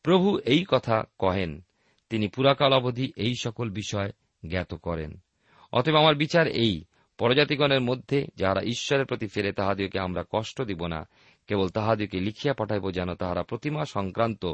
প্রভু 0.03 0.39
এই 0.39 0.65
কথা 0.69 1.05
কহেন, 1.19 1.65
তিনি 2.11 2.29
পুরাকাল 2.29 2.73
অবধি 2.73 3.13
এই 3.17 3.35
সকল 3.41 3.71
বিষয় 3.71 4.11
জ্ঞাত 4.47 4.75
করেন। 4.75 5.19
অতএব 5.73 5.97
আমার 5.97 6.15
বিচার 6.15 6.47
এই, 6.47 6.85
পরজাতিগণের 7.19 7.81
মধ্যে 7.81 8.27
যাহারা 8.37 8.63
ঈশ্বরের 8.63 9.07
প্রতি 9.07 9.27
ফেরে 9.27 9.53
তাহাদিওকে 9.53 9.99
আমরা 9.99 10.25
কষ্ট 10.31 10.63
দিব 10.63 10.87
না, 10.87 11.09
কেবল 11.47 11.69
তাহাদিওকে 11.69 12.21
লিখিয়া 12.21 12.55
পাঠাইব 12.55 12.91
যেন 12.91 13.15
তাহারা 13.15 13.43
প্রতিমা 13.43 13.85
সংক্রান্ত 13.85 14.47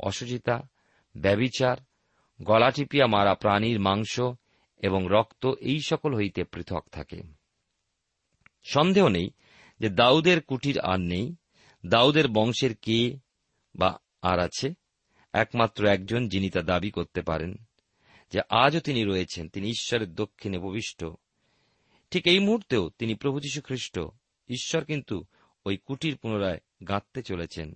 অসুচিতা 0.00 0.62
ব্যবিচার 1.16 1.76
গলা 2.42 2.70
টিপিয়া 2.70 3.06
মারা 3.06 3.34
প্রাণীর 3.34 3.80
মাংস 3.80 4.20
এবং 4.78 5.06
রক্ত 5.10 5.46
এই 5.46 5.80
সকল 5.86 6.14
হইতে 6.14 6.44
পৃথক 6.44 6.84
থাকে। 6.92 7.22
সন্দেহ 8.64 9.08
নেই 9.08 9.30
যে 9.80 9.88
দাউদের 9.88 10.40
কুটির 10.40 10.80
আর 10.80 11.00
নেই, 11.00 11.34
দাউদের 11.86 12.28
বংশের 12.28 12.76
কে 12.76 13.18
বা 13.74 13.98
আর 14.22 14.38
আছে, 14.38 14.74
একমাত্র 15.32 15.86
একজন 15.86 16.28
যিনি 16.28 16.50
তা 16.50 16.62
দাবি 16.62 16.90
করতে 16.90 17.22
পারেন। 17.22 17.54
যে 18.32 18.40
আজও 18.48 18.80
তিনি 18.80 19.04
রয়েছেন, 19.04 19.48
তিনি 19.48 19.68
ঈশ্বরের 19.68 20.14
দক্ষিণে 20.14 20.58
ভবিষ্ঠ 20.58 21.04
ঠিক 22.10 22.26
এই 22.26 22.38
মুহূর্তেও 22.38 22.90
তিনি 22.98 23.14
প্রভু 23.14 23.40
যীশু 23.40 23.60
খ্রিস্ট। 23.60 24.00
ঈশ্বর 24.48 24.84
কিন্তু 24.84 25.24
ওই 25.66 25.76
কুটির 25.76 26.16
পুনরায় 26.16 26.60
গাঁথতে 26.88 27.22
চলেছেন। 27.22 27.74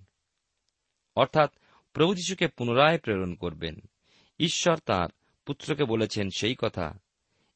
অর্থাৎ 1.17 1.51
প্রভু 1.93 2.15
যীশুকে 2.15 2.49
পুনরায় 2.49 2.99
প্রেরণ 2.99 3.35
করবেন। 3.35 3.81
ঈশ্বর 4.39 4.79
তার 4.79 5.09
পুত্রকে 5.47 5.85
বলেছেন 5.85 6.31
সেই 6.31 6.55
কথা। 6.59 6.99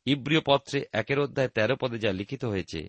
ইব্রিয় 0.04 0.40
পত্রে 0.46 0.84
একের 0.92 1.20
অধ্যায় 1.20 1.48
তেরো 1.48 1.76
পদে 1.80 1.98
যা 1.98 2.12
লিখিত 2.12 2.44
হয়েছে, 2.44 2.88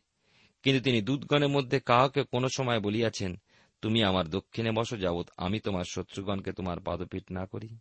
কিন্তু 0.63 0.83
তিনি 0.83 1.01
দুধগণের 1.01 1.49
মধ্যে 1.49 1.79
কাহাকে 1.79 2.23
কোন 2.23 2.47
সময় 2.47 2.79
বলিয়াছেন, 2.79 3.35
তুমি 3.81 4.03
আমার 4.03 4.29
দক্ষিণে 4.29 4.71
বসো, 4.71 4.97
যাবৎ 4.97 5.29
আমি 5.37 5.59
তোমার 5.59 5.83
শত্রুগণকে 5.83 6.51
তোমার 6.51 6.79
পাদপীঠ 6.79 7.23
না 7.31 7.45
করি? 7.45 7.77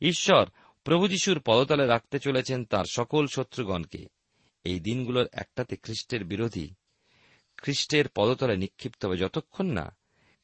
ঈশ্বর 0.00 0.46
প্রভু 0.90 1.08
যিশুর 1.08 1.40
পদতলে 1.40 1.86
রাখতে 1.86 2.18
চলেছেন 2.18 2.64
তার 2.64 2.84
সকল 2.90 3.26
শত্রুগণকে। 3.26 4.06
এই 4.64 4.80
দিনগুলোর 4.80 5.28
একটাতে 5.32 5.76
খ্রিস্টের 5.76 6.24
বিরোধী। 6.24 6.74
খ্রিস্টের 7.56 8.08
পদতলে 8.08 8.56
নিক্ষিপ্ত 8.56 9.04
হবে 9.04 9.16
যতক্ষণ 9.16 9.66
না 9.66 9.96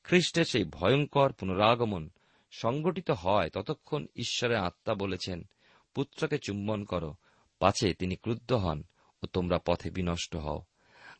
খ্রিস্টের 0.04 0.44
সেই 0.44 0.64
ভয়ঙ্কর 0.64 1.32
পুনরাগমন 1.32 2.10
সংগঠিত 2.50 3.10
হয় 3.10 3.50
ততক্ষণ 3.50 4.06
ঈশ্বরের 4.16 4.56
আত্মা 4.56 4.94
বলেছেন, 4.94 5.48
পুত্রকে 5.94 6.38
চুম্বন 6.38 6.84
করো, 6.84 7.14
পাছে 7.58 7.94
তিনি 7.94 8.16
ক্রুদ্ধ 8.16 8.52
হন 8.52 8.82
ও 9.22 9.26
তোমরা 9.26 9.58
পথে 9.58 9.90
বিনষ্ট 9.90 10.36
হও। 10.36 10.62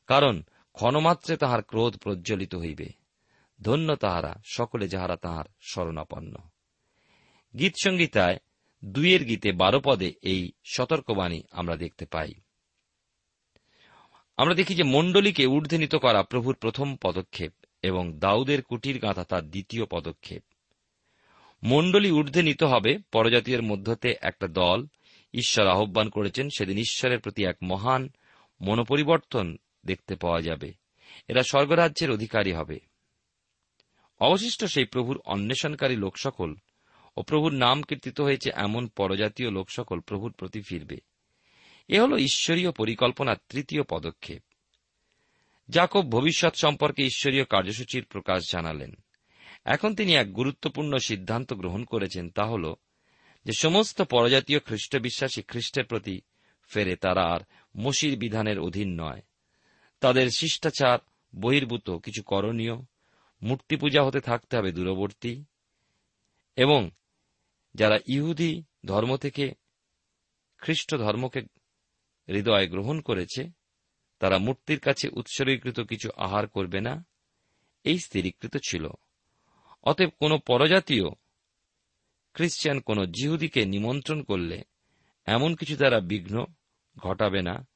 কারণ 0.06 0.42
ক্ষণমাত্রে 0.72 1.36
তাহার 1.36 1.62
ক্রোধ 1.62 1.96
প্রজ্বলিত 1.96 2.54
হইবে। 2.54 2.86
ধন্য 3.62 3.96
তাহারা, 3.96 4.34
সকলে 4.44 4.88
যাহারা 4.88 5.16
তাহার 5.16 5.44
শরণাপন্ন। 5.60 6.36
গীত 7.58 7.72
সংগীতায় 7.84 8.38
দুইয়ের 8.86 9.24
গীতে 9.24 9.52
বারো 9.52 9.80
পদে 9.84 10.14
এই 10.22 10.52
সতর্কবাণী 10.64 11.42
আমরা 11.50 11.76
দেখতে 11.76 12.06
পাই। 12.06 12.34
আমরা 14.36 14.54
দেখি 14.54 14.74
যে 14.74 14.82
মণ্ডলীকে 14.82 15.46
ঊর্ধ্বনীত 15.46 15.94
করা 15.94 16.22
প্রভুর 16.22 16.54
প্রথম 16.54 16.96
পদক্ষেপ 17.02 17.52
এবং 17.82 18.18
দাউদের 18.18 18.62
কুটির 18.62 18.98
গাঁথা 18.98 19.24
তার 19.24 19.50
দ্বিতীয় 19.50 19.86
পদক্ষেপ। 19.90 20.42
মণ্ডলী 21.62 22.10
ঊর্ধ্বে 22.10 22.42
নিতে 22.42 22.64
হবে 22.64 22.98
পরজাতীয়ের 23.12 23.62
মধ্যতে 23.62 24.14
একটা 24.20 24.46
দল। 24.46 24.86
ঈশ্বর 25.34 25.66
আহ্বান 25.66 26.08
করেছেন 26.08 26.48
সেদিন 26.58 26.78
ঈশ্বরের 26.78 27.20
প্রতি 27.20 27.44
এক 27.44 27.56
মহান 27.62 28.08
মনোপরিবর্তন 28.60 29.56
দেখতে 29.86 30.16
পাওয়া 30.16 30.42
যাবে। 30.42 30.72
এরা 31.28 31.42
স্বর্গরাজ্যের 31.42 32.10
অধিকারী 32.10 32.52
হবে। 32.52 32.78
অবশিষ্ট 34.20 34.64
সেই 34.64 34.84
প্রভুর 34.84 35.20
অন্বেষণকারী 35.24 35.96
লোক 35.96 36.18
সকল 36.18 36.54
ও 37.16 37.22
প্রভুর 37.22 37.52
নাম 37.52 37.82
কীর্তিত 37.82 38.20
হয়েছে 38.20 38.50
এমন 38.54 38.86
পরজাতীয় 38.86 39.50
লোক 39.50 39.70
সকল 39.70 40.00
প্রভুর 40.00 40.32
প্রতি 40.32 40.60
ফিরবে। 40.60 40.96
এ 41.88 42.00
হল 42.00 42.16
ঈশ্বরীয় 42.16 42.70
পরিকল্পনার 42.70 43.36
তৃতীয় 43.48 43.82
পদক্ষেপ। 43.82 44.42
জাকব 45.70 46.10
ভবিষ্যৎ 46.10 46.56
সম্পর্কে 46.56 47.02
ঈশ্বরীয় 47.02 47.44
কার্যসূচির 47.44 48.04
প্রকাশ 48.04 48.52
জানালেন। 48.52 48.94
এখন 49.64 49.94
তিনি 49.94 50.14
এক 50.14 50.32
গুরুত্বপূর্ণ 50.32 50.96
সিদ্ধান্ত 50.96 51.52
গ্রহণ 51.52 51.84
করেছেন, 51.84 52.30
তা 52.30 52.44
হল 52.44 52.74
যে 53.44 53.52
সমস্ত 53.52 54.02
পরজাতীয় 54.02 54.60
খ্রিস্ট 54.60 54.96
বিশ্বাসী 54.96 55.42
খ্রিস্টের 55.42 55.84
প্রতি 55.84 56.20
ফেরে 56.68 56.96
তারা 56.96 57.22
আর 57.22 57.40
মসির 57.76 58.18
বিধানের 58.18 58.58
অধীন 58.58 59.00
নয়। 59.00 59.22
তাদের 60.00 60.30
শিষ্টাচার, 60.30 60.98
বহির্ভূত, 61.40 61.90
কিছু 61.90 62.22
করণীয় 62.22 62.74
মূর্তি 63.42 63.76
পূজা 63.76 64.02
হতে 64.02 64.20
থাকতে 64.20 64.56
হবে 64.56 64.72
দূরবর্তী 64.72 65.44
এবং 66.56 66.90
যারা 67.76 67.98
ইহুদি 68.06 68.64
ধর্ম 68.86 69.16
থেকে 69.16 69.54
খ্রিস্ট 70.58 70.94
ধর্মকে 70.94 71.40
হৃদয়ে 72.28 72.68
গ্রহণ 72.68 73.00
করেছে, 73.00 73.50
তারা 74.18 74.38
মূর্তির 74.38 74.80
কাছে 74.80 75.08
উৎসর্গীকৃত 75.08 75.80
কিছু 75.80 76.10
আহার 76.16 76.48
করবে 76.48 76.80
না। 76.80 77.04
এই 77.84 77.98
স্থিরীকৃত 77.98 78.56
ছিল। 78.56 78.88
অতএব 79.82 80.10
কোন 80.18 80.38
পরজাতীয় 80.38 81.04
খ্রিস্টান, 82.34 82.80
কোন 82.80 83.04
জিহুদিকে 83.04 83.64
নিমন্ত্রণ 83.64 84.22
করলে 84.22 84.64
এমন 85.24 85.54
কিছু 85.54 85.76
দ্বারা 85.76 86.00
বিঘ্ন 86.00 86.46
ঘটাবে 86.98 87.42
না। 87.42 87.66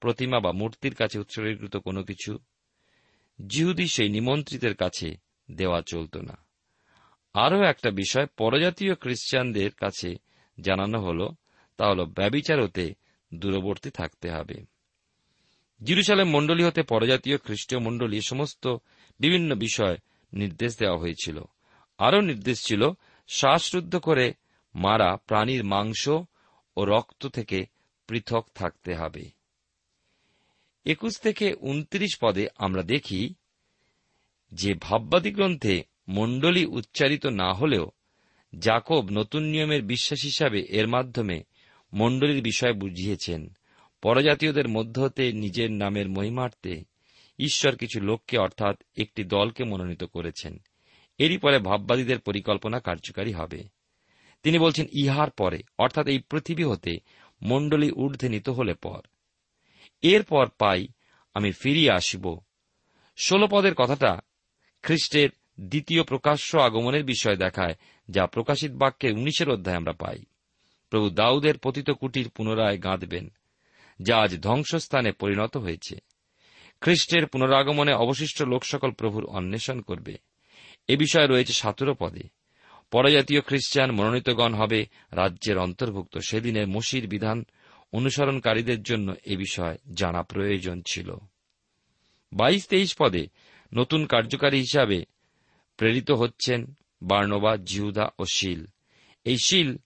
প্রতিমা 0.00 0.40
বা 0.40 0.52
মূর্তির 0.52 0.94
কাছে 0.94 1.18
উৎসর্গীকৃত 1.18 1.76
কোনো 1.76 2.04
কিছু 2.04 2.38
জিহুদি 3.46 3.88
সেই 3.88 4.08
নিমন্ত্রিতের 4.08 4.76
কাছে 4.76 5.16
দেওয়া 5.50 5.82
চলত 5.86 6.16
না। 6.16 6.49
আরও 7.32 7.62
একটা 7.62 7.90
বিষয় 7.90 8.26
পরজাতীয় 8.26 8.94
খ্রিস্টানদের 8.94 9.70
কাছে 9.70 10.14
জানানো 10.60 11.00
হল, 11.00 11.28
তা 11.76 11.86
হল 11.86 12.04
ব্যবিচার 12.04 12.62
হতে 12.62 12.94
দূরবর্তী 13.34 13.90
থাকতে 13.90 14.30
হবে। 14.30 14.66
জিরুসালেম 15.82 16.28
মণ্ডলী 16.28 16.64
হতে 16.64 16.82
পরজাতীয় 16.82 17.38
খ্রিস্টীয় 17.38 17.80
মণ্ডলী 17.80 18.20
সমস্ত 18.20 18.76
বিভিন্ন 19.20 19.54
বিষয় 19.54 19.96
নির্দেশ 20.32 20.78
দেওয়া 20.78 20.98
হয়েছিল। 20.98 21.40
আরও 21.98 22.20
নির্দেশ 22.20 22.66
ছিল 22.66 22.90
শ্বাসরুদ্ধ 23.28 23.96
করে 23.96 24.34
মারা 24.74 25.16
প্রাণীর 25.16 25.64
মাংস 25.64 26.08
ও 26.76 26.84
রক্ত 26.84 27.26
থেকে 27.26 27.66
পৃথক 28.06 28.46
থাকতে 28.54 28.94
হবে। 28.94 29.30
একুশ 30.84 31.20
থেকে 31.20 31.54
উনত্রিশ 31.60 32.18
পদে 32.20 32.48
আমরা 32.56 32.82
দেখি 32.82 33.34
যে 34.52 34.74
ভাববাদী 34.74 35.30
গ্রন্থে 35.30 35.89
মণ্ডলী 36.10 36.64
উচ্চারিত 36.64 37.26
না 37.26 37.52
হলেও 37.52 37.90
জাকব 38.58 39.08
নতুন 39.10 39.42
নিয়মের 39.42 39.82
বিশ্বাস 39.82 40.22
হিসাবে 40.22 40.66
এর 40.68 40.88
মাধ্যমে 40.88 41.42
মণ্ডলীর 41.92 42.42
বিষয় 42.42 42.72
বুঝিয়েছেন। 42.72 43.54
পরজাতীয়দের 44.02 44.68
মধ্য 44.68 45.00
হতে 45.00 45.32
নিজের 45.32 45.72
নামের 45.72 46.08
মহিমার্থে 46.08 46.84
ঈশ্বর 47.38 47.76
কিছু 47.76 48.00
লোককে 48.00 48.38
অর্থাৎ 48.38 48.82
একটি 48.96 49.24
দলকে 49.24 49.64
মনোনীত 49.64 50.04
করেছেন। 50.04 50.58
এরই 51.18 51.38
পরে 51.38 51.58
ভাববাদীদের 51.58 52.18
পরিকল্পনা 52.18 52.80
কার্যকারী 52.80 53.32
হবে। 53.32 53.64
তিনি 54.42 54.58
বলছেন, 54.58 54.86
ইহার 54.92 55.30
পরে, 55.30 55.62
অর্থাৎ 55.78 56.06
এই 56.06 56.18
পৃথিবী 56.18 56.64
হতে, 56.64 56.98
মণ্ডলী 57.42 57.90
ঊর্ধ্বে 57.90 58.28
নিত 58.28 58.48
হলে 58.48 58.74
পর। 58.74 59.00
এরপর 60.02 60.48
পাই 60.58 60.88
আমি 61.34 61.52
ফিরিয়ে 61.52 61.92
আসিব। 61.92 62.38
ষোল 63.18 63.46
পদের 63.50 63.74
কথাটা 63.74 64.20
খ্রিস্টের 64.82 65.28
দ্বিতীয় 65.60 66.02
প্রকাশ্য 66.02 66.58
আগমনের 66.58 67.04
বিষয় 67.04 67.36
দেখায়, 67.36 67.74
যা 68.08 68.26
প্রকাশিত 68.26 68.72
বাক্যের 68.72 69.12
উনিশের 69.12 69.50
অধ্যায় 69.50 69.76
আমরা 69.76 69.92
পাই। 69.92 70.24
প্রভু 70.90 71.10
দাউদের 71.10 71.58
পতিত 71.58 71.90
কুটির 71.90 72.28
পুনরায় 72.28 72.82
গাঁদবেন, 72.82 73.28
যা 74.02 74.18
আজ 74.18 74.42
ধ্বংসস্থানে 74.42 75.12
পরিণত 75.12 75.56
হয়েছে। 75.56 75.96
খ্রিস্টের 76.80 77.26
পুনরাগমনে 77.26 77.92
অবশিষ্ট 77.92 78.42
লোক 78.42 78.64
সকল 78.64 78.90
প্রভুর 78.90 79.24
অন্বেষণ 79.24 79.80
করবে। 79.80 80.18
এ 80.88 80.96
বিষয়ে 80.96 81.26
রয়েছে 81.26 81.52
সাতুরো 81.52 81.94
পদে। 81.94 82.22
পরজাতীয় 82.90 83.40
খ্রিস্টান 83.40 83.90
মনোনীতগণ 83.90 84.54
হবে 84.54 84.86
রাজ্যের 85.12 85.58
অন্তর্ভুক্ত। 85.58 86.18
সেদিনের 86.18 86.68
মসির 86.68 87.08
বিধান 87.08 87.44
অনুসরণকারীদের 87.92 88.82
জন্য 88.82 89.14
এ 89.24 89.36
বিষয় 89.36 89.78
জানা 89.94 90.22
প্রয়োজন 90.22 90.82
ছিল। 90.86 91.14
বাইশ 92.32 92.66
তেইশ 92.66 92.94
পদে 92.98 93.26
নতুন 93.74 94.06
কার্যকারী 94.06 94.58
হিসাবে 94.58 95.04
প্রেরিত 95.80 96.10
হচ্ছেন 96.10 96.74
বার্নবা, 97.02 97.56
জিহুদা 97.56 98.10
ও 98.18 98.24
শিল। 98.32 98.66
এই 99.24 99.36
শিল 99.38 99.78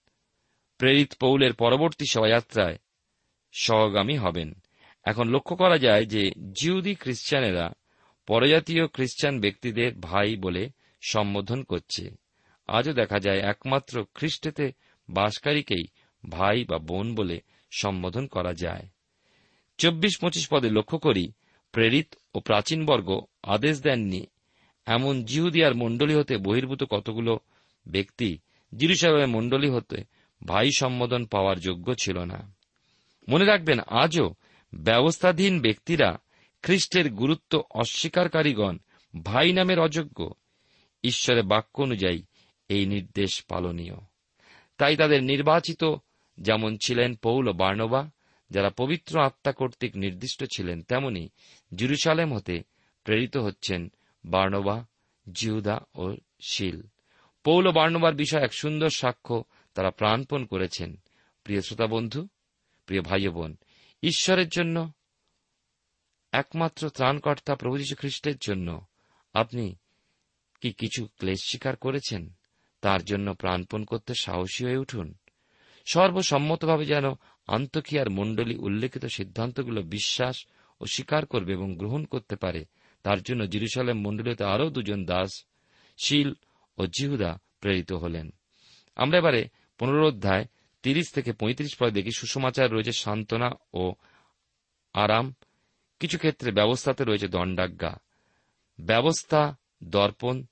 প্রেরিত 0.78 1.14
পৌলের 1.20 1.54
পরবর্তী 1.54 2.04
শোভাযাত্রায় 2.10 2.78
সহগামী 3.52 4.16
হবেন। 4.16 4.54
এখন 5.04 5.28
লক্ষ্য 5.28 5.56
করা 5.56 5.78
যায় 5.78 6.04
যে 6.04 6.32
জিহুদি 6.52 6.94
খ্রিস্টানেরা 6.94 7.72
পরজাতীয় 8.26 8.86
খ্রিস্টান 8.86 9.40
ব্যক্তিদের 9.40 9.94
ভাই 9.94 10.36
বলে 10.36 10.70
সম্বোধন 11.00 11.62
করছে। 11.62 12.10
আজও 12.66 12.92
দেখা 12.92 13.20
যায় 13.20 13.38
একমাত্র 13.38 14.04
খ্রিস্টেতে 14.14 14.72
বাসকারীকেই 15.08 15.84
ভাই 16.30 16.64
বা 16.64 16.78
বোন 16.78 17.14
বলে 17.14 17.40
সম্বোধন 17.70 18.26
করা 18.26 18.54
যায়। 18.54 18.88
চব্বিশ 19.78 20.18
পঁচিশ 20.18 20.48
পদে 20.48 20.70
লক্ষ্য 20.70 20.98
করি, 20.98 21.32
প্রেরিত 21.72 22.14
ও 22.34 22.40
প্রাচীনবর্গ 22.40 23.20
আদেশ 23.42 23.80
দেননি 23.80 24.26
এমন 24.86 25.24
জিহুদিয়ার 25.24 25.74
মণ্ডলী 25.74 26.14
হতে 26.14 26.36
বহির্ভূত 26.36 26.84
কতগুলো 26.84 27.38
ব্যক্তি 27.86 28.38
জিরুসালামের 28.76 29.28
মণ্ডলী 29.28 29.68
হতে 29.68 30.04
ভাই 30.46 30.70
সম্বোধন 30.76 31.24
পাওয়ার 31.24 31.60
যোগ্য 31.60 31.94
ছিল 31.94 32.18
না। 32.18 32.52
মনে 33.28 33.44
রাখবেন, 33.44 33.78
আজও 33.80 34.34
ব্যবস্থাধীন 34.74 35.60
ব্যক্তিরা 35.60 36.18
খ্রিস্টের 36.62 37.10
গুরুত্ব 37.10 37.62
অস্বীকারীগণ 37.70 38.78
ভাই 39.22 39.52
নামের 39.52 39.80
অযোগ্য। 39.80 40.34
ঈশ্বরের 41.04 41.42
বাক্য 41.42 41.82
অনুযায়ী 41.82 42.22
এই 42.68 42.86
নির্দেশ 42.86 43.44
পালনীয়। 43.48 43.94
তাই 44.78 44.96
তাদের 44.96 45.22
নির্বাচিত 45.22 45.94
যেমন 46.38 46.76
ছিলেন 46.76 47.14
পৌল 47.14 47.52
বার্নবা, 47.52 48.10
যারা 48.50 48.70
পবিত্র 48.70 49.20
আত্মা 49.20 49.52
কর্তৃক 49.52 49.96
নির্দিষ্ট 49.96 50.44
ছিলেন, 50.44 50.82
তেমনি 50.82 51.28
জেরুসালেম 51.74 52.34
হতে 52.34 52.62
প্রেরিত 53.04 53.36
হচ্ছেন 53.36 53.92
বার্নবা 54.24 54.86
জিউদা 55.32 55.80
ও 55.94 56.14
শিল। 56.40 56.82
পৌল 57.44 57.72
বার্নবার 57.72 58.14
বিষয়ে 58.14 58.44
এক 58.44 58.54
সুন্দর 58.54 58.90
সাক্ষ্য 58.90 59.44
তারা 59.74 59.90
প্রাণপণ 59.90 60.44
করেছেন। 60.44 60.96
প্রিয় 61.44 61.60
শ্রোতা 61.60 61.86
বন্ধু 61.86 62.28
প্রিয় 62.86 63.02
ভাই 63.02 63.28
বোন 63.28 63.56
ঈশ্বরের 64.02 64.48
জন্য, 64.48 64.92
একমাত্র 66.32 66.90
ত্রাণকর্তা 66.90 67.54
প্রভু 67.54 67.78
যীশু 67.78 67.94
খ্রিস্টের 67.96 68.34
জন্য 68.40 68.86
আপনি 69.34 69.76
কি 70.60 70.72
কিছু 70.72 71.08
ক্লেশ 71.18 71.38
স্বীকার 71.48 71.76
করেছেন? 71.76 72.32
তার 72.80 73.04
জন্য 73.04 73.34
প্রাণপণ 73.34 73.84
করতে 73.84 74.14
সাহসী 74.14 74.64
হয়ে 74.64 74.76
উঠুন। 74.76 75.14
সর্বসম্মতভাবে 75.92 76.86
যেন 76.86 77.04
আন্তকিয়ার 77.46 78.10
মণ্ডলী 78.10 78.56
উল্লেখিত 78.56 79.06
সিদ্ধান্তগুলো 79.06 79.82
বিশ্বাস 79.82 80.46
ও 80.80 80.86
স্বীকার 80.86 81.26
করবে 81.26 81.52
এবং 81.52 81.76
গ্রহণ 81.76 82.04
করতে 82.04 82.36
পারে 82.36 82.64
তার 83.04 83.22
জন্য 83.22 83.46
জিরুসালেম 83.46 84.00
মণ্ডলীতে 84.00 84.44
আরও 84.44 84.70
দুজন 84.70 85.04
দাস, 85.04 85.44
শিল 86.04 86.34
ও 86.78 86.86
জিহুদা 86.86 87.38
প্রেরিত 87.60 87.92
হলেন। 87.92 88.30
আমরা 88.96 89.18
এবারে 89.18 89.48
পুনরোধ্যায় 89.78 90.44
তিরিশ 90.82 91.12
থেকে 91.12 91.32
পঁয়ত্রিশ 91.32 91.76
পরে 91.76 91.90
দেখি 91.90 92.10
সুসমাচার 92.16 92.72
রয়েছে 92.72 92.92
সান্ত্বনা 92.92 93.50
ও 93.74 93.94
আরাম। 94.94 95.34
কিছু 96.00 96.18
ক্ষেত্রে 96.18 96.52
ব্যবস্থাতে 96.52 97.04
রয়েছে 97.04 97.28
দণ্ডাজ্ঞা। 97.28 97.96
ব্যবস্থা, 98.80 99.56
দর্পণ, 99.84 100.44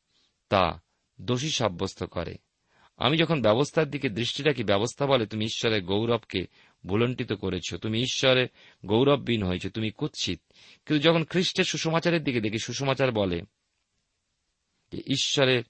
তা 0.48 0.80
দোষী 1.20 1.50
সাব্যস্ত 1.50 2.04
করে। 2.04 2.34
আমি 2.96 3.16
যখন 3.16 3.42
ব্যবস্থার 3.42 3.90
দিকে 3.90 4.08
দৃষ্টি 4.08 4.42
রাখি, 4.42 4.64
ব্যবস্থা 4.64 5.06
বলে 5.06 5.26
তুমি 5.26 5.44
ঈশ্বরের 5.44 5.84
গৌরবকে 5.84 6.46
ভুলণ্টিত 6.86 7.32
করেছ। 7.32 7.74
তুমি 7.74 8.00
ঈশ্বরের 8.00 8.48
গৌরববিন 8.86 9.42
হয়েছ, 9.42 9.66
তুমি 9.66 9.90
কুৎসিত। 9.90 10.40
কিন্তু 10.86 11.08
যখন 11.08 11.24
খ্রিস্টের 11.24 11.64
সুসমাচারের 11.64 12.24
দিকে 12.24 12.40
দেখি, 12.40 12.58
সুসমাচার 12.58 13.12
বলে 13.12 13.42
যে 14.92 14.98
ঈশ্বরের 14.98 15.62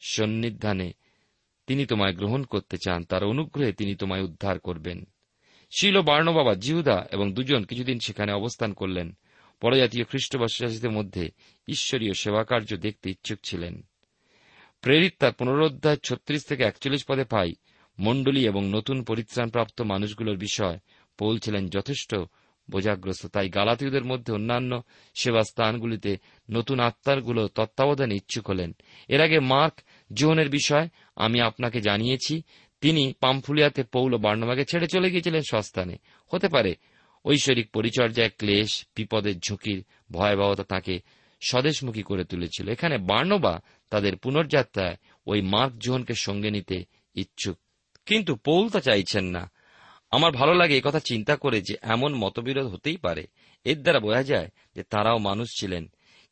সন্নিধানে 0.00 0.92
তিনি 1.66 1.86
তোমায় 1.86 2.14
গ্রহণ 2.14 2.44
করতে 2.44 2.76
চান, 2.76 3.04
তার 3.04 3.24
অনুগ্রহে 3.24 3.72
তিনি 3.72 3.94
তোমায় 3.94 4.22
উদ্ধার 4.22 4.58
করবেন। 4.58 5.04
শিল 5.78 6.02
বার্ণবাবা 6.02 6.54
জিহুদা 6.54 7.06
এবং 7.12 7.34
দুজন 7.34 7.64
কিছুদিন 7.64 7.98
সেখানে 7.98 8.32
অবস্থান 8.32 8.72
করলেন। 8.72 9.16
পরজাতীয় 9.60 10.04
খ্রিস্টবাসীদের 10.04 10.90
মধ্যে 10.90 11.30
ঈশ্বরীয় 11.68 12.12
সেবাকার্য 12.12 12.76
দেখতে 12.76 13.10
ইচ্ছুক 13.10 13.38
ছিলেন। 13.44 13.82
প্রেরিত 14.80 15.14
তার 15.18 15.32
পুনরোধ্যায় 15.32 15.96
ছত্রিশ 15.96 16.44
থেকে 16.44 16.64
একচল্লিশ 16.64 17.04
পদে 17.04 17.24
পাই। 17.24 17.54
মণ্ডলী 17.98 18.46
এবং 18.46 18.68
নতুন 18.68 19.02
পরিত্রাণপ্রাপ্ত 19.02 19.82
মানুষগুলোর 19.82 20.36
বিষয় 20.36 20.78
পৌল 21.18 21.38
ছিলেন 21.38 21.68
যথেষ্ট 21.68 22.14
বোঝাগ্রস্ত। 22.70 23.26
তাই 23.26 23.48
গালাতীয়দের 23.48 24.04
মধ্যে 24.04 24.32
অন্যান্য 24.32 24.82
সেবা 25.14 25.42
স্থানগুলিতে 25.44 26.16
নতুন 26.50 26.80
আত্মারগুলো 26.80 27.48
তত্ত্বাবধানে 27.48 28.14
ইচ্ছুক 28.14 28.50
হলেন। 28.50 28.76
এর 29.08 29.20
আগে 29.20 29.40
মার্ক 29.40 29.80
জোহনের 30.12 30.48
বিষয় 30.48 30.88
আমি 31.16 31.40
আপনাকে 31.40 31.80
জানিয়েছি। 31.80 32.42
তিনি 32.80 33.12
পাম্ফুলিয়াতে 33.20 33.82
পৌল 33.82 34.16
বার্ণবাকে 34.16 34.64
ছেড়ে 34.64 34.86
চলে 34.86 35.10
গিয়েছিলেন 35.10 35.42
সস্থানে। 35.50 35.96
হতে 36.32 36.48
পারে 36.48 36.76
ঐশ্বরিক 37.24 37.70
পরিচর্যায় 37.70 38.30
ক্লেশ 38.38 38.86
বিপদের 38.96 39.38
ঝুঁকির 39.38 39.84
ভয়াবহতা 40.12 40.62
তাকে 40.62 41.00
স্বদেশমুখী 41.48 42.02
করে 42.02 42.24
তুলেছিল। 42.24 42.68
এখানে 42.68 42.98
বার্ণবা 42.98 43.60
তাদের 43.90 44.16
পুনর্যাত্রায় 44.16 44.96
ওই 45.26 45.40
মার্ক 45.42 45.74
জোহনকে 45.78 46.14
সঙ্গে 46.14 46.50
নিতে 46.50 46.84
ইচ্ছুক। 47.14 47.58
কিন্তু 48.06 48.32
পৌল 48.36 48.64
তা 48.68 48.80
চাইছেন 48.80 49.24
না। 49.26 49.42
আমার 50.10 50.32
ভালো 50.32 50.54
লাগে 50.54 50.76
কথা 50.84 51.00
চিন্তা 51.00 51.34
করে 51.36 51.58
যে 51.60 51.74
এমন 51.82 52.10
মতবিরোধ 52.14 52.66
হতেই 52.66 52.96
পারে। 52.96 53.24
এর 53.66 53.78
দ্বারা 53.82 54.00
বোঝা 54.00 54.22
যায় 54.22 54.48
যে 54.76 54.82
তারাও 54.82 55.18
মানুষ 55.18 55.48
ছিলেন, 55.60 55.84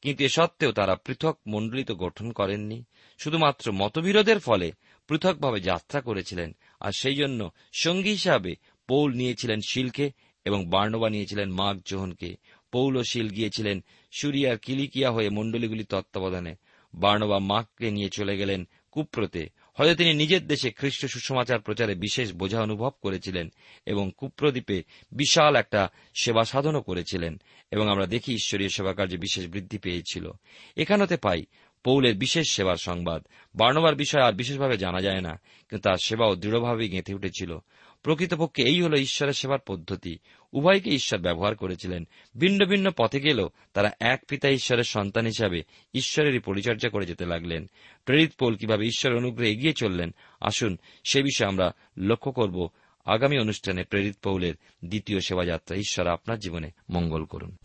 কিন্তু 0.02 0.20
এ 0.24 0.28
সত্ত্বেও 0.28 0.72
তারা 0.72 0.94
পৃথক 0.96 1.36
মণ্ডলী 1.46 1.84
তো 1.84 1.94
গঠন 1.94 2.28
করেননি। 2.32 2.78
শুধুমাত্র 3.20 3.72
মতবিরোধের 3.72 4.38
ফলে 4.38 4.68
পৃথকভাবে 5.08 5.58
যাত্রা 5.60 6.00
করেছিলেন, 6.00 6.50
আর 6.80 6.92
সেই 6.92 7.14
জন্য 7.14 7.40
সঙ্গী 7.72 8.10
হিসাবে 8.10 8.52
পৌল 8.88 9.08
নিয়েছিলেন 9.12 9.60
শিলকে 9.68 10.06
এবং 10.44 10.60
বার্নবা 10.66 11.08
নিয়েছিলেন 11.10 11.48
মাঘ 11.50 11.76
জোহনকে। 11.86 12.30
পৌল 12.72 12.92
ও 12.96 13.02
শিল 13.02 13.28
গিয়েছিলেন 13.28 13.76
সুরিয়ার 14.12 14.56
কিলিকিয়া 14.58 15.10
হয়ে 15.10 15.30
মণ্ডলীগুলি 15.30 15.84
তত্ত্বাবধানে। 15.84 16.52
বার্নবা 16.94 17.38
মাঘকে 17.38 17.88
নিয়ে 17.90 18.10
চলে 18.10 18.34
গেলেন 18.36 18.60
কুপ্রতে। 18.90 19.42
হয়তো 19.74 19.94
তিনি 19.94 20.14
নিজের 20.14 20.46
দেশে 20.46 20.70
খ্রিস্ট 20.70 21.06
সুসমাচার 21.06 21.60
প্রচারে 21.60 21.94
বিশেষ 21.94 22.32
বোঝা 22.32 22.60
অনুভব 22.60 22.90
করেছিলেন 23.02 23.48
এবং 23.86 24.12
কুপ্রদ্বীপে 24.16 24.82
বিশাল 25.12 25.56
একটা 25.56 25.88
সেবা 26.20 26.44
সাধনও 26.44 26.82
করেছিলেন 26.82 27.40
এবং 27.70 27.88
আমরা 27.88 28.06
দেখি 28.06 28.34
ঈশ্বরীয় 28.34 28.68
সেবা 28.68 28.94
কার্যে 28.94 29.16
বিশেষ 29.16 29.46
বৃদ্ধি 29.46 29.78
পেয়েছিল। 29.78 30.30
এখানতে 30.76 31.16
পাই, 31.16 31.44
পৌলের 31.84 32.14
বিশেষ 32.14 32.50
সেবার 32.50 32.76
সংবাদ। 32.76 33.26
বার্নবার 33.54 33.94
বিষয় 33.94 34.22
আর 34.22 34.32
বিশেষভাবে 34.32 34.78
জানা 34.78 35.00
যায় 35.00 35.20
না, 35.20 35.40
কিন্তু 35.68 35.78
তার 35.78 35.96
সেবাও 35.96 36.36
দৃঢ়ভাবেই 36.36 36.88
গেঁথে 36.88 37.14
উঠেছিল। 37.14 37.58
প্রকৃতপক্ষে 38.02 38.62
এই 38.62 38.82
হল 38.82 38.94
ঈশ্বরের 38.94 39.32
সেবার 39.32 39.58
পদ্ধতি। 39.66 40.18
উভয়কে 40.52 40.90
ঈশ্বর 40.90 41.20
ব্যবহার 41.20 41.54
করেছিলেন। 41.54 42.08
ভিন্ন 42.36 42.64
ভিন্ন 42.64 42.90
পথে 42.96 43.20
গেলেও 43.20 43.50
তারা 43.72 43.90
এক 44.00 44.22
পিতা 44.28 44.48
ঈশ্বরের 44.48 44.84
সন্তান 44.84 45.26
হিসাবে 45.26 45.62
ঈশ্বরেরই 45.94 46.38
পরিচর্যা 46.38 46.88
করে 46.88 47.06
যেতে 47.06 47.26
লাগলেন। 47.26 47.66
প্রেরিত 48.04 48.32
পৌল 48.38 48.56
কীভাবে 48.56 48.86
ঈশ্বর 48.86 49.16
অনুগ্রহে 49.16 49.50
এগিয়ে 49.50 49.72
চললেন, 49.72 50.14
আসুন 50.40 50.78
সে 51.04 51.22
বিষয়ে 51.22 51.48
আমরা 51.48 51.72
লক্ষ্য 51.98 52.32
করব। 52.32 52.68
আগামী 53.04 53.38
অনুষ্ঠানে 53.38 53.84
প্রেরিত 53.84 54.16
পৌলের 54.22 54.54
দ্বিতীয় 54.84 55.20
সেবাযাত্রা 55.20 55.76
ঈশ্বর 55.76 56.06
আপনার 56.06 56.38
জীবনে 56.38 56.70
মঙ্গল 56.90 57.24
করুন। 57.24 57.56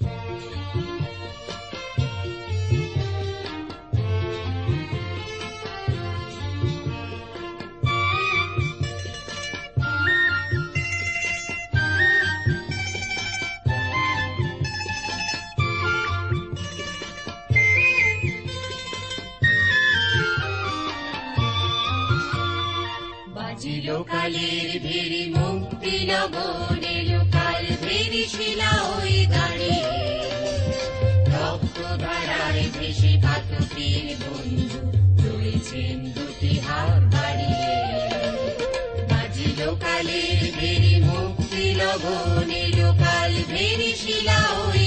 কালের 24.30 24.72
ভেরি 24.86 25.24
মুক্তি 25.36 25.96
লগনের 26.10 27.10
কাল 27.34 27.64
ভেরি 27.84 28.24
শিলা 28.34 28.72
ওই 28.92 29.16
দাঁড়িয়ে 29.26 29.92
রক্ত 31.34 31.78
ধারায় 32.04 32.66
ভেসে 32.76 33.14
পাতকের 33.24 34.06
বন্ধু 34.22 34.80
রয়েছেন 35.24 35.98
দুটি 36.16 36.54
হাত 36.66 37.02
বাড়িয়ে 37.14 37.76
বাজিল 39.10 39.60
কালের 39.84 40.42
ভেরি 40.58 40.96
মুক্তি 41.08 41.66
লগনের 41.80 42.78
কাল 43.02 43.34
ভেরি 43.52 43.92
শিলা 44.02 44.40
ওই 44.62 44.87